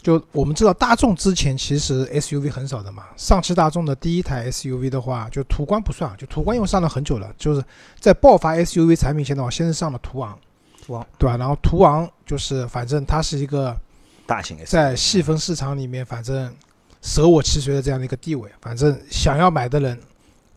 [0.01, 7.63] 就我们知道大众之前其实 SUV 很少的嘛，上汽大众的第一台 SUV 的话，就途观不算，就途观因为上了很久了，就是
[7.99, 10.39] 在爆发 SUV 产品线的话，先是上了途昂，
[10.87, 11.37] 途昂对吧？
[11.37, 13.77] 然后途昂就是反正它是一个
[14.25, 16.55] 大型在细分市场里面，反正
[17.03, 18.49] 舍我其谁的这样的一个地位。
[18.61, 19.99] 反正想要买的人，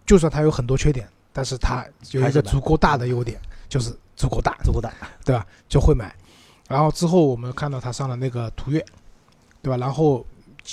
[0.05, 4.93] 就算它有很多缺点，但是它有一个足够大的优点，就是足够大，足够大。
[5.25, 5.45] 对吧？
[5.67, 6.15] 就会买。
[6.67, 8.85] 然后之后我们看到它上了那个途岳，
[9.61, 9.77] 对吧？
[9.77, 10.25] 然后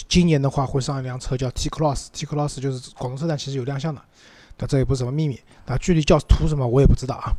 [0.09, 4.01] 今年的话会上一辆车叫 T Cross，T Cross 就是广州车展其实有亮相的，
[4.59, 5.38] 那这也不是什么秘密。
[5.66, 7.33] 那具体叫图什么我也不知道啊。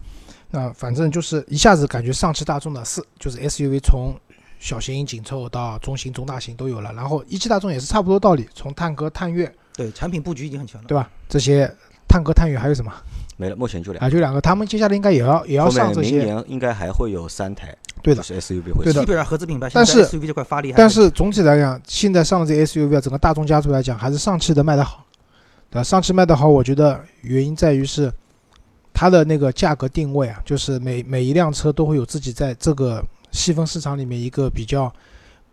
[0.52, 4.16] 那反正就是一下子感觉上汽大众的四就是 SUV 从
[4.60, 10.88] 小型紧凑到中型、中大型都有了，然后一汽大众也是差不多道理，从探歌、探岳，对，产品布局已经很强了。
[10.88, 11.10] 对吧？
[11.30, 11.72] 这些
[12.08, 12.92] 探歌、探岳还有什么
[13.38, 14.10] 没了，目前就两啊？
[14.10, 18.24] 就两个，他们接下来应该也要也要后面明上这些，年应该还会有三台，对的。
[18.24, 25.06] 是 SUV 会对的基本上合资品牌但现在是 SUV 这块发力但是总体来讲，现在上的这 SUV 啊，整个大众家族来讲，还是上汽的卖得好，
[25.70, 25.84] 对吧？
[25.84, 28.12] 上汽卖得好，我觉得原因在于是
[28.94, 34.94] 它的那个价格定位啊，就是每每一辆车都会有自己在这个细分市场里面一个比较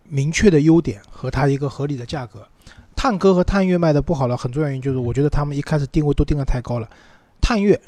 [0.08, 2.46] 明确的优点和它一个合理的价格。
[2.94, 6.88] 探歌和探岳卖的不好了，很重要原因就是我觉得他们一开始定位都定的太高了。
[7.42, 7.78] 探岳，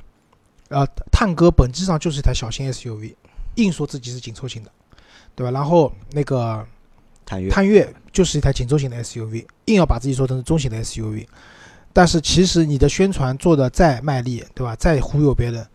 [0.69, 3.15] 呃，探歌本质上就是一台小型 SUV，
[3.59, 4.71] 硬说自己是紧凑型的，
[5.35, 5.51] 对吧？
[5.51, 6.67] 然后那个
[7.25, 11.27] 探岳探岳就是一台紧凑型的 SUV，硬要把自己说成是中型的 SUV，
[11.93, 14.75] 但是其实你的宣传做的再卖力，对吧？
[14.77, 15.67] 再忽悠别人，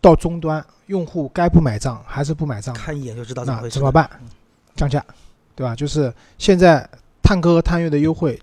[0.00, 3.74] 到终端用户该不买账还是不买账，看一眼就知道怎么那回事。
[3.74, 4.08] 怎么办？
[4.76, 5.04] 降价，
[5.54, 5.74] 对吧？
[5.74, 6.88] 就是现在
[7.22, 8.40] 探歌和探岳的优惠，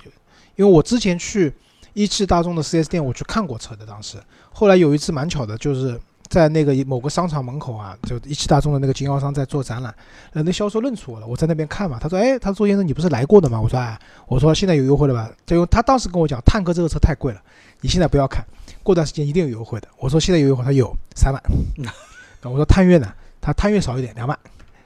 [0.56, 1.54] 因为我之前去
[1.94, 4.18] 一汽大众的 4S 店，我去看过车的，当时
[4.52, 6.00] 后来有一次蛮巧的，就是
[6.30, 9.94] 在那个某个商场门口啊，就一汽大众的那个经销商在做展览，
[10.34, 13.60] 呃，那销售认出我了，我在那边看嘛，他说，哎，他说周先生你不是来过的吗？
[13.60, 15.30] 我说，哎，我说现在有优惠了吧？
[15.46, 17.42] 就他当时跟我讲，探哥这个车太贵了，
[17.82, 18.46] 你现在不要看，
[18.84, 19.88] 过段时间一定有优惠的。
[19.98, 21.42] 我说现在有优惠，他有三万，
[21.78, 21.90] 那
[22.50, 23.12] 我说探岳呢？
[23.42, 24.38] 他探岳少一点，两万，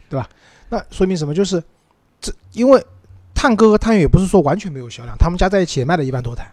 [0.09, 0.29] 对吧？
[0.69, 1.33] 那说明什么？
[1.33, 1.61] 就是
[2.21, 2.81] 这，因为
[3.35, 6.49] 探哥和探岳也不是说完全没有销量，他们加在一起也卖了一万多台。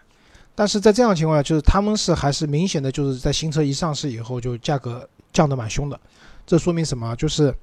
[0.55, 5.99] 但是在这样的情况下，就是他们是还是明显的，就是在新车一上市以后，就价格降得蛮凶的。
[6.47, 7.15] 这说明什么？
[7.17, 7.55] 就是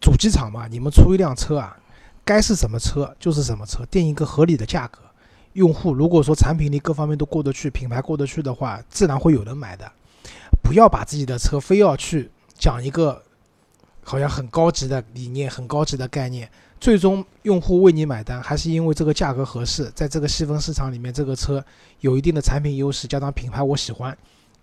[0.00, 1.76] 主机厂嘛，你们出一辆车啊，
[2.24, 5.00] 该是什么车就是什么车，定一个合理的价格。
[5.54, 9.90] 用户如果说产品力各方面都过得去，品牌过得去的话，自然会有人买的。
[10.62, 13.22] 不要把自己的车非要去讲一个
[14.02, 21.64] 好像很高级的理念、很高级的概念，最终用户为你买单，还是因为这个价格合适，在这个细分市场里面，这个车
[22.00, 24.16] 有一定的产品优势，加上品牌我喜欢，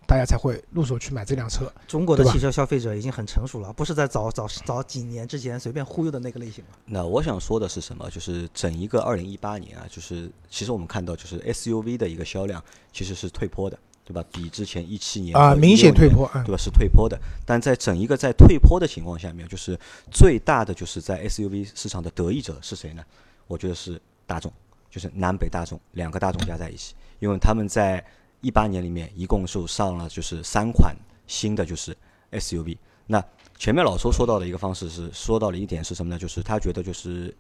[0.06, 1.72] 大家才会入手去买这辆车。
[1.88, 6.72] 中国的汽车消费者已经很成熟了，不是在早早早几年之前随便忽悠的那个类型了。
[6.86, 8.10] 那我想说的是什么？
[8.12, 14.24] 就是整一个二零一八年啊，就是其实我们看到，就是 SUV 的一个销量其实是退坡的，对吧？
[14.32, 16.58] 比之前一七年啊、和16年明显退坡，嗯对，吧？
[16.62, 17.20] 是退坡的。
[17.46, 19.80] 但在整一个在退坡的情况下面，就是
[20.12, 23.04] 最大的就是在 SUV 市场的得益者是谁呢？
[23.48, 24.52] 我觉得是大众，
[24.90, 28.04] 就是南北大众两个大众加在一起，因为他们在
[28.42, 30.96] 一八年里面一共是上了就是三款
[31.28, 31.96] 新的就是
[32.32, 32.78] SUV。
[33.06, 33.24] 那
[33.58, 36.20] 前面老周说到的一个方式是说到了一点是什么呢？
[36.20, 37.34] 就是他觉得就是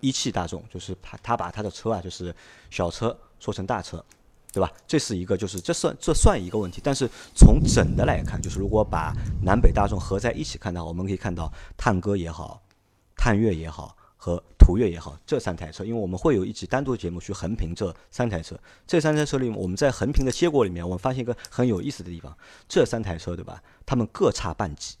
[0.00, 2.34] 一汽大众，就是他他把他的车啊，就是
[2.70, 4.04] 小车说成大车，
[4.54, 4.72] 对吧？
[4.86, 6.80] 这是一个，就是这算这算一个问题。
[6.82, 9.12] 但是从整的来看，就是如果把
[9.42, 12.62] 南北大众合在一起看的话，我们可以看到探歌也好，
[13.16, 18.56] 探岳也好和途岳也好，这三台车，因为我们会有一期单独的节目去横评这三台车。
[18.86, 22.34] 这三台车里面，我们在横评的结果里面，我们发现一个很有意思的地方，
[22.68, 23.62] 这三台车对吧？
[23.84, 24.94] 它们各差半级，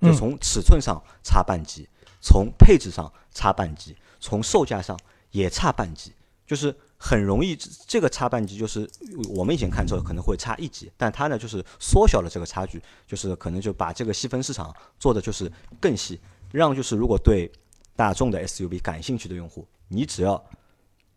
[0.00, 1.88] 就嗯从尺寸上差半级，
[2.20, 4.98] 从配置上差半级，从售价上
[5.32, 6.12] 也差半级，
[6.46, 7.56] 就是很容易
[7.88, 8.88] 这个差半级，就是
[9.34, 16.20] 我们以前看车可能会差一级，但它呢就是缩小了这个差距，就是可能就把这个细分市场做的就是更细，
[16.52, 17.50] 让就是如果对
[17.96, 20.40] 大众的 SUV 感兴趣的用户，你只要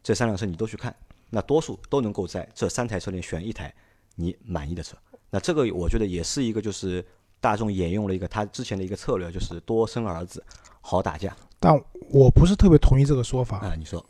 [0.02, 0.96] 这三辆车你都去看，
[1.30, 3.72] 那多数都能够在这三台车里选一台
[4.16, 4.98] 你满意的车。
[5.30, 7.06] 那这个我觉得也是一个就是
[7.40, 10.44] 大众沿用了一个他之前的一个策略，就是多生儿子
[10.82, 13.60] 好打架但我不是特别同意这个说法。
[13.60, 13.76] 啊。
[13.78, 14.04] 你说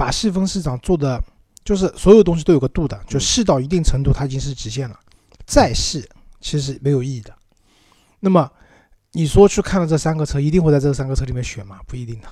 [0.00, 1.22] 把细分市场做的，
[1.62, 4.98] 就是所有东西都有个度的，就嗯细到一定程度，它已经是极限了。
[5.44, 6.08] 再细
[6.40, 7.30] 其实没有意义的。
[8.20, 8.50] 那么
[9.12, 11.80] 你说去看了这三个车，一定会在这三个车里面选吗？
[11.86, 12.28] 不一定的。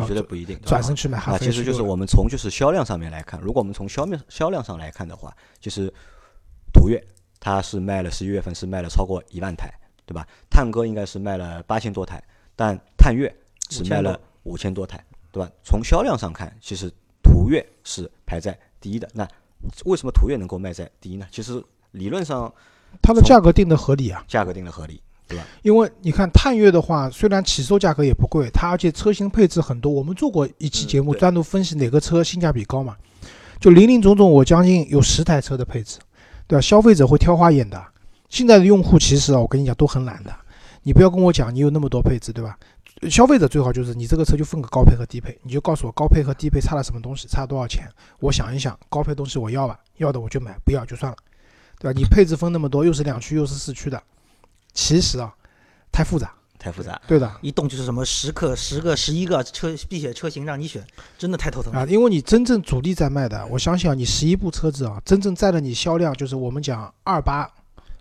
[0.00, 0.56] 我觉得不一定？
[0.62, 5.92] 转身去买哈啊，弗其实就是我们从就是销量上面来看，如果我们从销面销量上来看的话，就是
[6.72, 7.04] 途岳
[7.40, 9.68] 它是卖了十一月份是卖了超过一万台，
[10.06, 10.24] 对吧？
[10.48, 12.22] 探歌应该是卖了八千多台，
[12.54, 13.34] 但探岳
[13.68, 15.50] 只卖了五千多台，对吧？
[15.62, 16.90] 从销量上看，其实
[17.22, 19.08] 途岳是排在第一的。
[19.12, 19.26] 那
[19.84, 21.26] 为什么途岳能够卖在第一呢？
[21.30, 21.62] 其实
[21.92, 22.52] 理论上
[23.02, 24.24] 它的价格定的合理啊。
[24.26, 29.92] 价格定的合理，对吧因为你看探岳的话，虽然起售价格也不贵，它而且车型配置很多。
[29.92, 32.96] 我们做过一期嗯节目，对单独分析哪个车性价比高嘛，
[33.60, 35.98] 就零零总总，我将近有十台车的配置，
[36.46, 36.60] 对吧？
[36.60, 37.80] 消费者会挑花眼的。
[38.28, 40.34] 现在的用户其实啊，我跟你讲都很懒的，
[40.82, 42.56] 你不要跟我讲你有那么多配置，对吧？
[43.08, 51.16] 消费者最好就是你这个车就分个高配和低配，你就告诉我高配和低配差了什么东西，差多少钱，我想一想，高配东西我要吧，要的我就买，不要就算了，
[51.78, 51.98] 对吧？
[51.98, 54.02] 你配置分那么多，又是两驱又是四驱的，
[54.74, 55.34] 其实啊，
[55.90, 57.00] 太复杂，太复杂。
[57.06, 60.86] 对的一动就是什么十个、十个、十一个车必选车型让你选，
[61.16, 61.80] 真的太头疼了。
[61.80, 67.50] 啊，因为你真正主力在卖的，我相信啊，你十一部车子啊，真正占了你销量，就是我们讲二八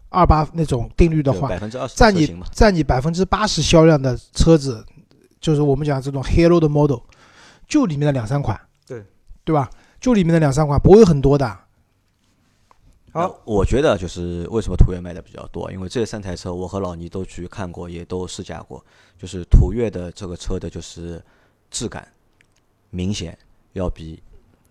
[0.09, 4.85] 二八那种定律的话，百分之二十占你占你百分之八十销量的车子，
[5.39, 6.99] 就是我们讲这种 hero 的 model，
[7.67, 9.05] 就里面的两三款，对
[9.43, 9.69] 对吧？
[9.99, 11.59] 就里面的两三款，不会很多的。
[13.11, 18.83] 好，我觉得就是为什么途岳卖的比较多，因为这三台车我和老倪都去看过，也都试驾过。
[19.17, 21.21] 就是途岳的这个车的，就是
[21.69, 22.07] 质感
[22.91, 23.37] 明显
[23.73, 24.21] 要比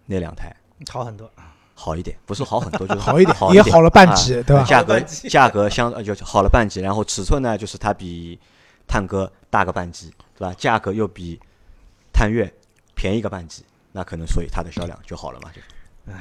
[0.07, 0.55] 那两台
[0.89, 1.31] 好很多。
[1.81, 4.99] 好一点，不是好很多， 就是好一点好也好了半啊级对吧价格
[5.31, 8.39] 价格相呃就好了半级，然后尺寸呢，就是它比
[8.89, 10.53] 探戈大个半级，对吧？
[10.59, 11.39] 价格又比
[12.13, 12.53] 探岳
[12.97, 16.13] 便宜个半级，那可能所以它的销量就好了嘛，就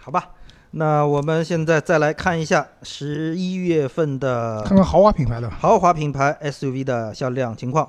[0.00, 0.30] 好吧，
[0.72, 5.56] 那我们现在再来看一下十一月份的看看豪华品牌的吧。
[5.60, 7.88] 豪华品牌 SUV 的销量情况。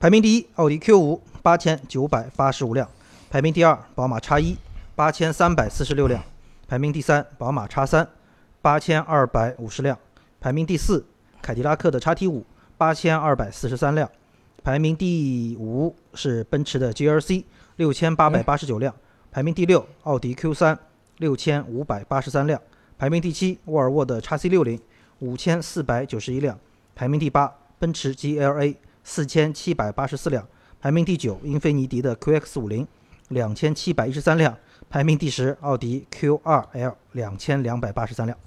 [0.00, 2.84] 排名第一，奥迪 Q 五八千九百八十五辆；
[3.30, 4.58] 排名第二，宝马 X 一
[4.96, 6.20] 八千三百四十六辆；
[6.72, 8.08] 排名第三，宝马 X 三
[8.62, 9.94] 八千二百五十辆；
[10.40, 11.04] 排名第四，
[11.42, 12.46] 凯迪拉克的 XT 五
[12.78, 14.08] 八千二百四十三辆；
[14.64, 17.44] 排名第五是奔驰的 GLC
[17.76, 18.90] 六千八百八十九辆；
[19.30, 20.78] 排名第六，奥迪 Q 三
[21.18, 22.58] 六千五百八十三辆；
[22.96, 24.80] 排名第七，沃尔沃的 x C 六零
[25.18, 26.56] 五千四百九十一辆；
[26.94, 30.42] 排名第八，奔驰 GLA 四千七百八十四辆；
[30.80, 32.88] 排名第九，英菲尼迪的 QX 五零
[33.28, 34.54] 两千七百一十三辆；
[34.92, 38.38] 排名第十，奥迪 Q 二 L 两千两百八十三辆。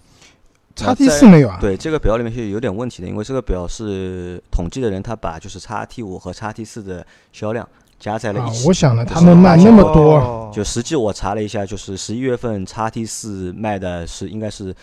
[0.76, 1.58] 叉 T 四没有啊？
[1.60, 7.68] 对这个表里面是有点问题的，因为这个表是统计的人他把就是叉 T 五和叉 T 四的销量
[8.00, 8.68] 加在了啊一，起。
[8.68, 14.76] 我想了，他们卖那么多，哦就实际我查了一下，就是十一月份叉 T 四卖的是应该是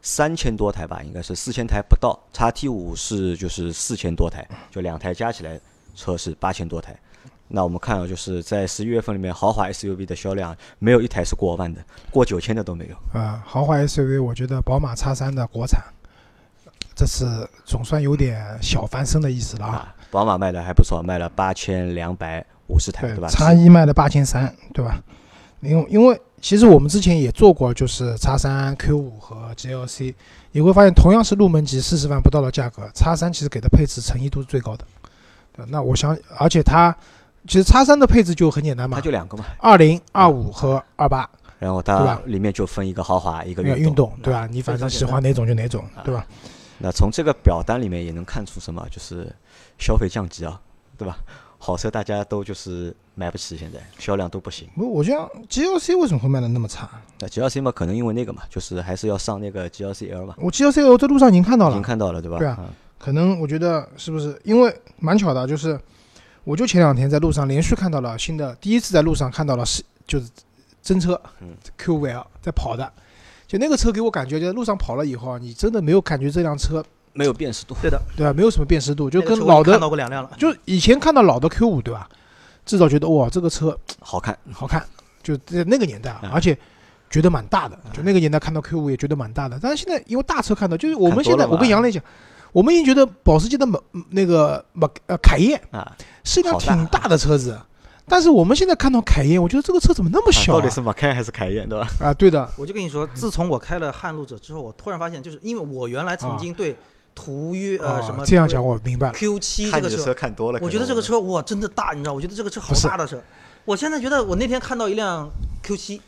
[0.00, 2.18] 三千多台吧，应该是四千台不到。
[2.32, 5.60] 叉 T 五是就是四千多台，就两台加起来
[5.94, 6.98] 车是八千多台。
[7.48, 11.80] 那我们看到就是在十一月份里面，豪华 SUV 的销量没有一台是过万的，
[12.10, 13.20] 过九千的都没有。
[13.20, 15.80] 啊，豪华 SUV，我觉得宝马叉三的国产，
[16.94, 19.74] 这次总算有点小翻身的意思了啊。
[19.76, 23.28] 啊，宝马卖的还不错，卖了八千两百五十台，对吧？
[23.28, 25.00] 叉一卖了八千三，对吧？
[25.60, 30.14] 因为因为其实我们之前也做过，就是叉三 Q 五和 GLC，
[30.52, 34.84] 你会发现同样是入门级四十万不到的价格叉三其实给的配置诚意度是最高的。
[35.68, 36.94] 那我想，而且它
[37.46, 41.28] 其实叉三的配置就很简单嘛它，就两个嘛，二零、二五和二八，
[41.58, 44.46] 然后它里面就分一个豪华，一个运动运动，对吧？
[44.50, 46.26] 你反正喜欢哪种就哪种，对吧？
[46.78, 49.32] 那从这个表单里面也能看出什么，就是
[49.78, 50.60] 消费降级啊，
[50.98, 51.16] 对吧？
[51.58, 54.68] 好车大家都就是买不起，现在销量都不行。
[54.76, 56.88] 不，我觉得 GLC 为什么会卖的那么差？
[57.18, 62.38] 那 GLC 嘛，可能因为那个嘛，就是还是要上那个 GLC L 嘛，我 GLC L 在路上已经看到了已经，看到了，对吧？
[62.38, 62.66] 对啊嗯
[62.98, 65.78] 可能我觉得是不是因为蛮巧的，就是
[66.46, 70.28] 我就前两天在路上连续看到了新的，第一次在路上看到了是就是
[70.80, 72.88] 真车嗯 Q 五 L 在跑的，
[73.48, 76.84] 就那个车给我感觉，就在路上跑了以后啊，你真的没有感觉这辆车
[77.14, 77.74] 没有辨识度。
[77.82, 78.32] 对的，对吧？
[78.32, 80.30] 没有什么辨识度，就跟老的看到过两辆了。
[80.38, 82.08] 就以前看到老的 Q 五对吧？
[82.64, 84.86] 至少觉得哇这个车好看，好看，
[85.24, 86.56] 就在那个年代而且
[87.10, 92.00] 觉得蛮大的，就那个年代看到 Q 五也觉得蛮大的，但是现在因为大车看到，就是我们现在我跟杨磊讲，
[92.52, 93.78] 我们已经觉得保时捷的马
[94.10, 97.58] 那个马呃凯宴啊，是一辆挺大的车子，
[98.08, 100.56] 但是我们现在看到凯宴，我觉得这个车怎么那么小啊？
[100.56, 101.88] 到底是马凯还是凯宴，对吧？
[102.00, 106.76] 啊，对的，我就跟你说，自从我开了撼路者之后，我突然发现，就是因为我原来曾经对
[107.14, 112.12] 途约呃啊什么这样讲我明白了，Q 七这个车看多了，我觉得这个车哇真的大，你知道？
[112.12, 113.20] 我觉得这个车好大的车。
[113.64, 115.28] 我现在觉得我那天看到一辆
[115.62, 116.00] Q 七，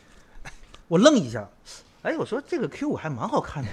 [0.87, 1.47] 我愣一下，
[2.01, 3.69] 哎，我说这个 Q 五还蛮好看的，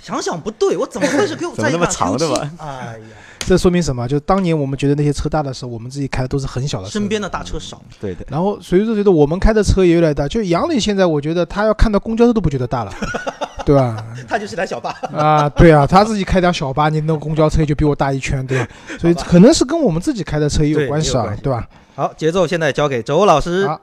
[0.00, 1.54] 想想不对，我怎么会是 Q 五？
[1.56, 3.04] 怎么那么长 Q 七的吧，哎呀，
[3.46, 4.06] 这说明什么？
[4.06, 12.92] 就是当年我们觉得那些车大的时候，我们自己开的都是很小的车，身边的大车少，对的，然后随着随着我们开的车也越来越大，就杨磊现在我觉得他要看到公交车都不觉得大了，
[13.64, 14.04] 对吧？
[14.28, 14.90] 他就是台小巴。
[15.16, 18.68] 啊，对啊，他自己开辆小巴，你那个公交车就比我大一圈，对吧？
[19.00, 21.66] 所以可能是跟我们自己开的车也有关系啊对吧？
[21.94, 23.66] 好，节奏现在交给周老师。
[23.66, 23.80] 好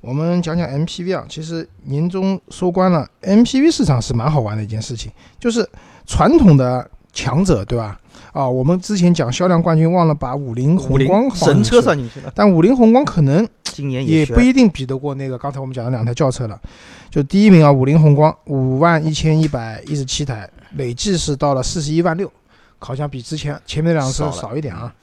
[0.00, 5.68] 我们讲讲 MPV 啊，其实年终收官了，MPV 市场是蛮好玩的一件事情，就是
[6.06, 8.00] 传统的强者，对吧？
[8.32, 16.60] 啊，我们之前讲销量冠军，忘了把五菱宏光放神车算进去了，但五菱宏光可能今年也不一定比得过那个刚才我们讲的两台轿车了。
[17.10, 22.30] 就第一名啊，五菱宏光五万一千一百一十七台，累计是到了四十一万六，
[22.78, 24.94] 好像比之前前面那辆车少少一点啊。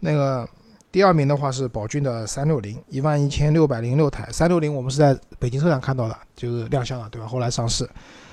[0.00, 0.48] 那个
[0.92, 4.28] 第二名的话是宝骏的三六零，一万一千六百零六台。
[4.30, 7.26] 三六零我们是在北京车展看到的，就是亮相了，对吧？
[7.26, 7.88] 后来上市。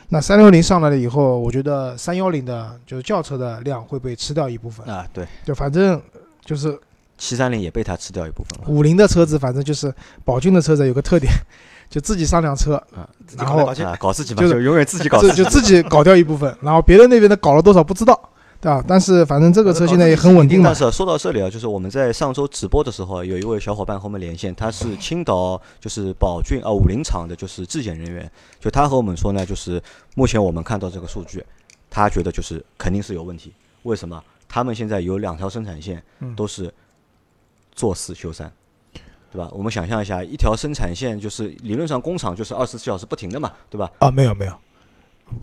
[0.10, 6.01] 那三六零上来了以后，我觉得三幺零的就是轿车的量会被吃掉一部分，啊，对，就反正
[6.43, 6.78] 就是
[7.18, 8.66] 七三零也被它吃掉一部分了。
[8.68, 9.93] 五菱的车子，反正就是
[10.26, 11.32] 宝骏的车子有个特点，
[11.89, 12.82] 就自己上辆车，
[13.26, 15.49] 自己然后啊，搞自己嘛，就是就永远自己搞自己就。
[15.49, 18.20] 自己搞掉一部分，然后别人那边的搞了多少不知道，
[18.62, 18.84] 对吧？
[18.88, 28.30] 但是反正这个车现在也很稳定嘛但，是说到这里啊，就是我们在上周直播的时候啊，有一位小伙伴和我们连线，他是青岛就是宝骏啊五菱厂的，就是质检人员。
[28.60, 29.82] 就他和我们说呢，就是
[30.16, 31.43] 目前我们看到这个数据，
[31.89, 33.53] 他觉得就是肯定是有问题。
[33.84, 34.22] 为什么？
[34.47, 36.74] 他们现在有两条生产线嗯都是
[37.72, 38.51] 做四休三，
[39.32, 39.47] 对吧？
[39.53, 43.89] 我们想象一下，一条生产线就是理论上工厂就是二十四小时不停的嘛，对吧？
[43.99, 44.53] 啊，没有没有，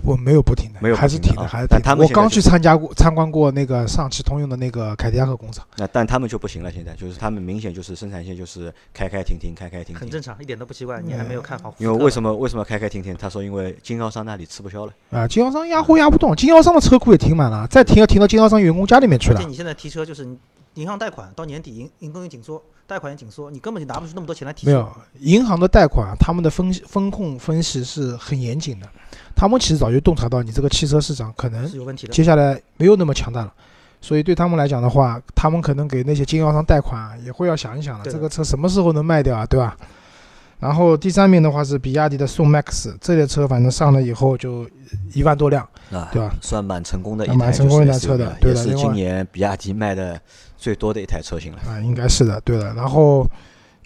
[0.02, 9.96] 我没有不停的，没有还是停的，还是停我刚去参加过参观过那个上汽通用的那个凯迪拉克工厂，那但他们就不行了，现在就是他们明显就是生产线就是开开停停，开开停停。
[9.96, 11.00] 很正常，一点都不奇怪。
[11.00, 13.16] 你还没有看好，因为为什么为什么开开停停？
[13.16, 14.92] 他说因为经销商那里吃不消了。
[15.10, 19.48] 啊，经销商压货压不动，经销商的车库也停满了，再停要停到经销商员工家里面去了而且。
[19.48, 20.26] 你现在提车就是
[20.74, 24.72] 银行贷款到年底银银根也紧缩，贷款也紧缩，你根本就拿不出那么多钱来提车。
[24.72, 28.86] 没有，银行的贷款，他们的分风控分析是很严谨的，
[29.36, 32.12] 他们其实早就洞察到你这个汽车市场可能是有问题的。
[32.12, 33.52] 接下来没有那么强大了，
[34.00, 39.76] 所以对他们来讲的话，他们可能给那些经销商贷款啊也会要想一想了，这个车什么时候能卖掉啊，对吧？
[40.58, 44.66] 然后第三名的话是比亚迪的宋 MAX，这类车反正上了以后就
[45.12, 45.62] 一万多辆，
[45.92, 46.34] 啊，对吧？
[46.40, 50.18] 算蛮成功的一蛮台，成功一台车的对也是今年比亚迪卖的
[50.56, 51.58] 最多的一台车型了。
[51.68, 52.72] 啊，应该是的，对的。
[52.72, 53.28] 然后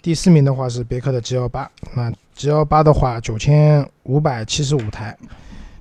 [0.01, 2.09] 第四名的话是别克的 G L 八，那
[2.41, 5.15] G 幺八的话九千五百七十五台，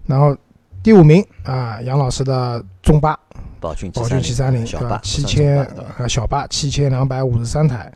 [0.04, 0.36] 然后
[0.82, 3.18] 第五名啊，杨老师的中八，
[3.58, 5.00] 宝骏宝骏七三零，对吧？
[5.02, 5.64] 七千
[5.96, 7.90] 啊，小八七千两百五十三台。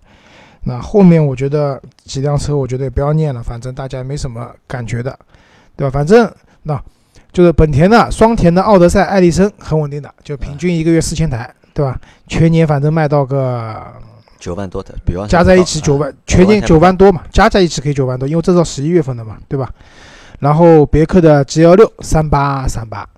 [0.62, 5.15] 那后面我觉得几辆车，我觉得也不要念了，反正大家没什么感觉的，
[5.77, 5.91] 对吧？
[5.91, 6.83] 反正那
[7.35, 12.01] 就是本田的双田的奥德赛、艾力绅很稳定的，就平均一个月四千台，对吧？
[12.29, 13.93] 全年反正卖到个
[14.45, 19.72] 九万多的，比方加在一起九万，全年九万多嘛，加在一起可以九万多，因为这到十一月份的嘛，对吧？
[20.38, 23.09] 然后别克的 G L 六三八三八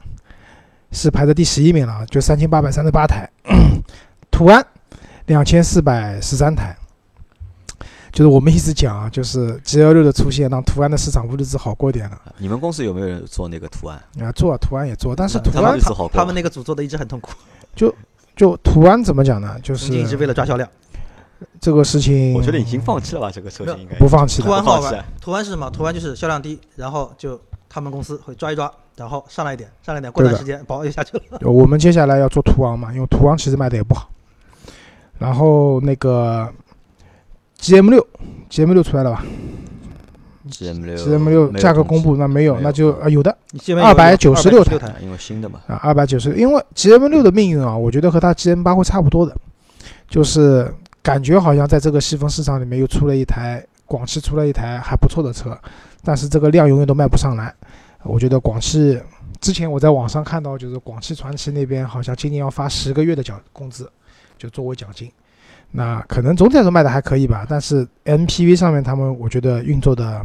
[0.92, 3.28] 是排在第十一名了，就三千八百三十八台，
[4.30, 4.64] 途安
[5.26, 6.76] 两千四百十三台。
[8.12, 12.16] 就是我们一直讲啊，就是 G 幺六的出现，让途安的市场日子好过点了。
[12.38, 13.98] 你们公司有没有人做那个途安？
[14.22, 16.12] 啊，做啊途安也做，但是途他们安日子好过吗。
[16.14, 17.32] 他们那个组做的一直很痛苦，
[17.74, 17.92] 就
[18.36, 19.58] 就途安怎么讲呢？
[19.60, 20.68] 就是一直为了抓销量。
[21.60, 24.46] 这个事情，我觉得已经放弃了吧，这个车型应该不放弃的。
[24.46, 25.70] 途安好玩，途安是什么？
[25.70, 31.38] 途安就是销量低，然后就他们公司会抓一抓，然后上来一点，上来一点，过段时间保又下去了。
[31.42, 34.08] 我们接下来要做途昂嘛，因为途昂其实卖的也不好。
[35.18, 36.48] 然后那个
[37.60, 38.06] GM 六
[38.50, 39.24] ，GM 六出来了吧
[40.50, 46.34] GM 六？GM 六价格公布，那没有，那就啊有的你这边有296 296台啊，因为新的嘛，啊，二百九十。
[46.34, 49.34] 因为 GM 六的命运啊，我觉得和它 GM 八会差不多的，
[50.08, 50.72] 就是
[51.06, 55.56] 感觉好像在这个细分市场里面又出了一台广汽出了一台还不错的车，
[56.02, 57.54] 但是这个量永远都卖不上来。
[58.02, 59.00] 我觉得广汽
[59.40, 63.88] 之前我在网上看到，就是广汽传祺那边好像今年要发十个月的奖工资，
[64.36, 65.08] 就作为奖金。
[65.70, 70.20] 那可能总体来说卖的还可以吧，但是 MPV 上面他们我觉得运作的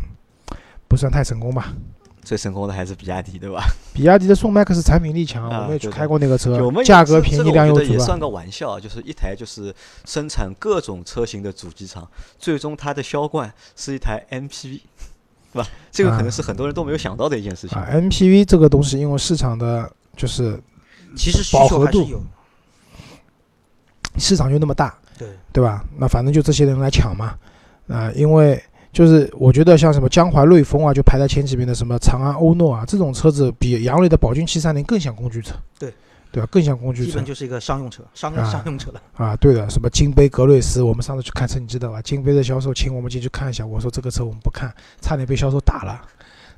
[0.88, 1.76] 不算太成功吧。
[2.32, 3.62] 最成功的还是比亚迪，对吧？
[3.94, 9.76] 比亚迪的宋 MAX 产品力强，啊我们也去开过那个车我们，价格便宜，这个量又足也算个玩笑，就是一台就是
[10.06, 12.10] 生产各种车型的主机厂，
[12.40, 14.80] 最终它的销冠是一台 MPV，
[15.52, 15.68] 对吧？
[15.92, 17.78] 这个可能是很多人都没有想到的一件事情。
[17.78, 20.58] 啊，MPV 这个东西，因为市场的就是
[21.18, 22.22] 其实需饱和度求还是有。
[24.18, 25.84] 市场就那么大，对，对吧？
[25.98, 27.36] 那反正就这些人来抢嘛，
[27.90, 35.94] 啊、因为就是我觉得像什么江淮瑞风啊，就排在前几名的什么长安欧诺啊，这种车子比杨磊的宝骏七三零更像工具车，对，
[36.32, 36.50] 对吧？
[36.52, 39.02] 更像工具车基本就是一个商用车，商啊商用车了。
[39.16, 42.02] 啊，对的，什么金杯格瑞斯，我们上次去看车，你知道吧？
[42.02, 46.02] 金杯的销售请我们进去看一下，我说这个车我们不看，差点被销售打了。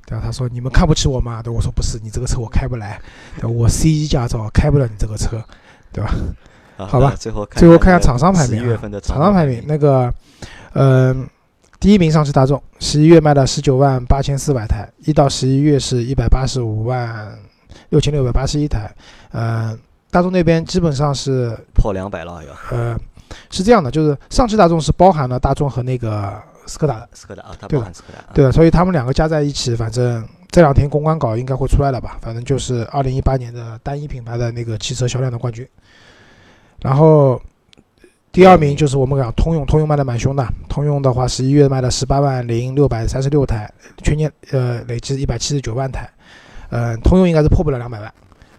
[0.06, 0.22] 对吧？
[0.24, 1.42] 他说你们看不起我吗？
[1.42, 3.00] 对，我说不是，你这个车我开不来，
[3.42, 5.42] 我 C 一驾照开不了你这个车。
[5.92, 6.12] 对吧
[6.76, 10.12] 好吧那最后看最后看下厂商排名啊十一月份的厂商排名，那个，
[10.72, 11.24] 嗯、
[11.84, 17.38] 第一名上汽大众，十一月卖了十九万八千四百台，一到十一月是一百八十五万
[17.90, 18.90] 六千六百八十一台。
[19.32, 19.78] 嗯、
[20.10, 22.54] 大众那边基本上是破两百了要。
[22.74, 22.98] 呃
[23.50, 26.32] 是这样的，就是上汽大众是包含了大众和那个
[26.64, 28.32] 斯柯达的，斯柯达啊，它对的包含斯柯达啊。
[28.32, 32.16] 对的，所以他们两个加在一起，反正这两天公关稿应该会出来了吧？
[32.22, 35.68] 反正就是二零一八年的单一品牌的那个汽车销量的冠军。
[36.80, 37.38] 然后
[38.34, 43.72] 第二名就是我们讲通用，通用卖的蛮凶的，通用的话十一月卖了十八万零六百三十六台，
[44.02, 46.10] 全年呃累计一百七十九万台，
[46.68, 48.12] 呃，通用应该是破不了两百万。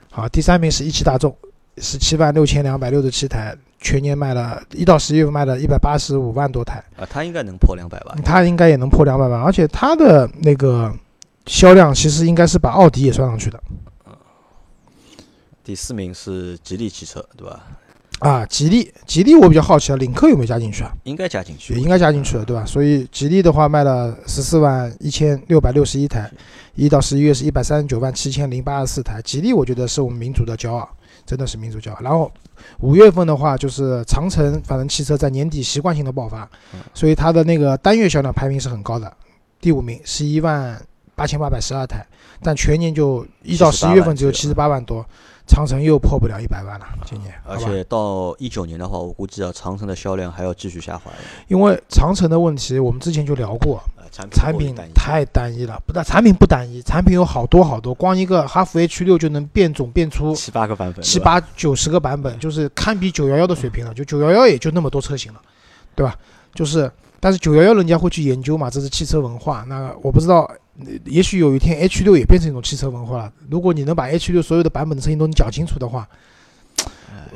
[0.10, 1.36] 好，第三名是一汽大众，
[1.80, 6.82] 十七万六千两百六十七台，全年卖了一到十一月份卖了一百八十五万多台。
[6.96, 8.22] 啊，它应该能破两百万？
[8.24, 10.90] 它应该也能破两百万，而且它的那个
[11.48, 13.62] 销量其实应该是把奥迪也算上去的
[15.66, 17.60] 第四名是吉利汽车，对吧？
[18.20, 18.46] 啊。
[18.46, 20.94] 吉利，吉利我比较好奇啊，领克有没有加进去啊？
[21.04, 22.66] 应该加进去，也应该加进去了，对吧？
[22.66, 26.30] 所以吉利的话卖了十四万一千六百六十一台，
[26.76, 29.22] 一到十一月是一百三十九万七千零八十四台。
[29.22, 30.90] 吉利我觉得是我们民族的骄傲，
[31.26, 32.00] 真的是民族骄傲。
[32.02, 32.32] 然后
[32.80, 36.50] 五月份的话，就是长城反正汽车在年底习惯性的爆发，
[36.94, 39.12] 所以它的那个单月销量排名是很高的，
[39.60, 40.82] 第五名十一万
[41.16, 42.06] 八千八百十二台，
[42.42, 45.06] 但全年就一到十一月份只有七十八万多，
[45.48, 47.56] 长城又破不了一百万了，今年，而？
[47.58, 51.12] 且到一九年的话，我估计啊，长城的销量还要继续下滑。
[51.48, 63.94] 因为长城的问题，我们之前就聊过，呃，产品产品太单一了，不但产品不单一，产品有好多好多，光一个哈弗 H 六就能变种变出七八个版本，七八九十个版本，就是堪比九幺幺的水平了。
[63.94, 65.42] 就九幺幺也就那么多车型了，
[65.96, 66.16] 对吧？
[66.54, 69.64] 就是，但是九幺幺人家会去研究嘛，这是汽车文化。
[69.68, 70.56] 那我不知道，呃
[71.06, 73.34] 也许有一天 H 六也变成一种汽车文化了。
[73.50, 76.08] 如果你能把 H 六所有的版本的车型都能讲清楚的话，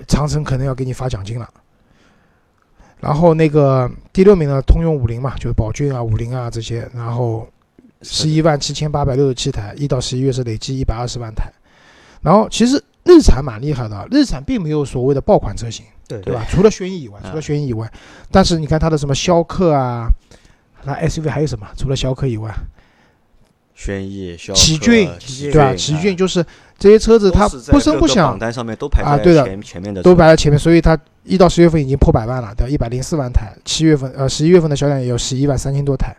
[0.08, 1.50] 长城可能要给你发奖金了。
[3.00, 7.48] 然后那个第六名呢，通用五菱嘛，就是宝骏啊、五菱啊这些，然后
[8.02, 11.50] 十一万七千八百六十七台，一到十一月是累计一百二十万台。
[12.22, 16.46] 然后其实日产蛮厉害的，日产并没有所谓的爆款车型，对对吧？
[16.50, 17.90] 除了轩逸以外，啊除了轩逸以外，
[18.30, 20.10] 但是你看它的什么逍客啊，
[20.84, 21.66] 那 SUV 还有什么？
[21.78, 22.54] 除了逍客以外，
[23.80, 25.10] 轩逸、奇骏
[25.54, 25.74] 对吧？
[25.74, 26.46] 奇骏啊就是
[26.78, 32.70] 这些车子它不声不响榜，单上面都排在啊对的前前面的都车摆在前面，所以它一到十月份已经破百万了，对吧？
[32.70, 36.14] 一百零四万台，七月份呃十一月份的销量也有十一万三千多台，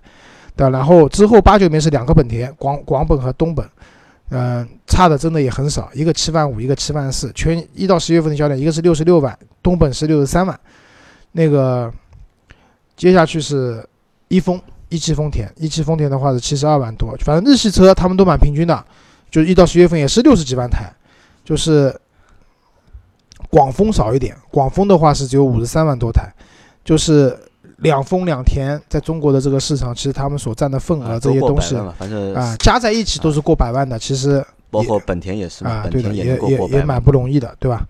[0.57, 0.71] 对吧？
[0.71, 3.69] 然后之后八九名是两个本田，广广本和东本，
[4.31, 10.59] 嗯、差的真的也很少，一个七万五，一个七万四，全一到十月份的销量，一个是六十六万，东本是六十三万，
[11.33, 11.93] 那个
[12.97, 13.87] 接下去是
[14.29, 14.59] 一丰
[14.91, 18.85] 一汽丰田，一汽丰田的话是七十二万多，反正日系车他们都蛮平均的，
[19.31, 20.93] 就一到十月份也是六十几万台，
[21.45, 21.99] 就是
[23.49, 26.31] 广丰少一点，广丰的话是只有五十三万多台，
[26.85, 27.39] 就是
[27.79, 31.77] 两丰两田在中国的这个市场，其实他们所占的份额这些东西
[32.35, 37.87] 啊，加在一起都是过百万的，其实包括本田也是，啊，本对的，也也也蛮不容易的，对吧？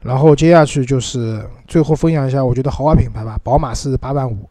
[0.00, 4.48] 然后接下去就是最后分享一下，我觉得豪华品牌吧，宝马是八万五，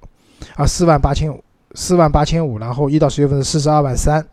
[0.55, 1.43] 啊，四万八千五，
[1.75, 4.25] 四万八千五，然后一到十月份是四十二万三，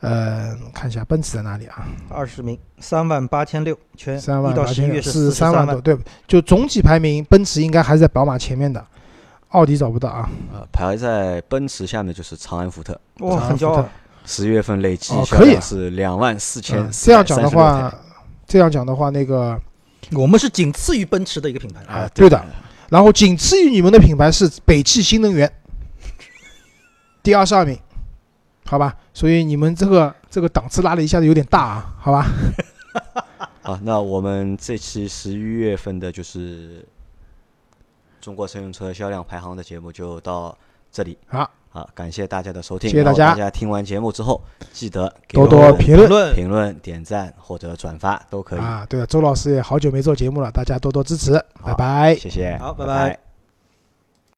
[0.00, 1.86] 呃，看一下奔驰在哪里啊？
[2.08, 8.84] 二十名，三万八千六，全三万一到八千六，十一月是四十三万多，对，就总体排名，奔驰应该还是在宝马前面的，
[9.48, 10.28] 奥迪找不到啊。
[10.52, 13.88] 呃，排在奔驰下面就是长安福特，哇，长安福特很骄傲。
[14.24, 17.94] 十月份累计哦可以销量是两万四千嗯，这样讲的话，
[18.46, 19.58] 这样讲的话，那个
[20.12, 21.80] 我们是仅次于奔驰的一个品牌。
[21.90, 22.44] 啊，对的。
[22.90, 25.50] 然后仅次于你们的品牌是北汽新能源，
[27.28, 27.78] 第二十二名，
[28.64, 28.96] 好吧？
[29.12, 32.24] 所以你们这个这个档次拉的一下子有点大啊，好吧？
[33.60, 36.82] 好，那我们这期十一月份的就是
[38.18, 40.56] 中国乘用车销量排行的节目就到
[40.90, 41.18] 这里。
[41.26, 42.88] 好，好，感谢大家的收听。
[42.88, 48.58] 谢谢大家大家听完节目之后，记得给多多评论论评论、点赞或者转发都可以。
[48.58, 48.86] 啊。
[48.88, 52.14] 对了，周老师也好久没做节目了，大家多多支持，拜拜。
[52.14, 53.20] 谢谢，好拜拜拜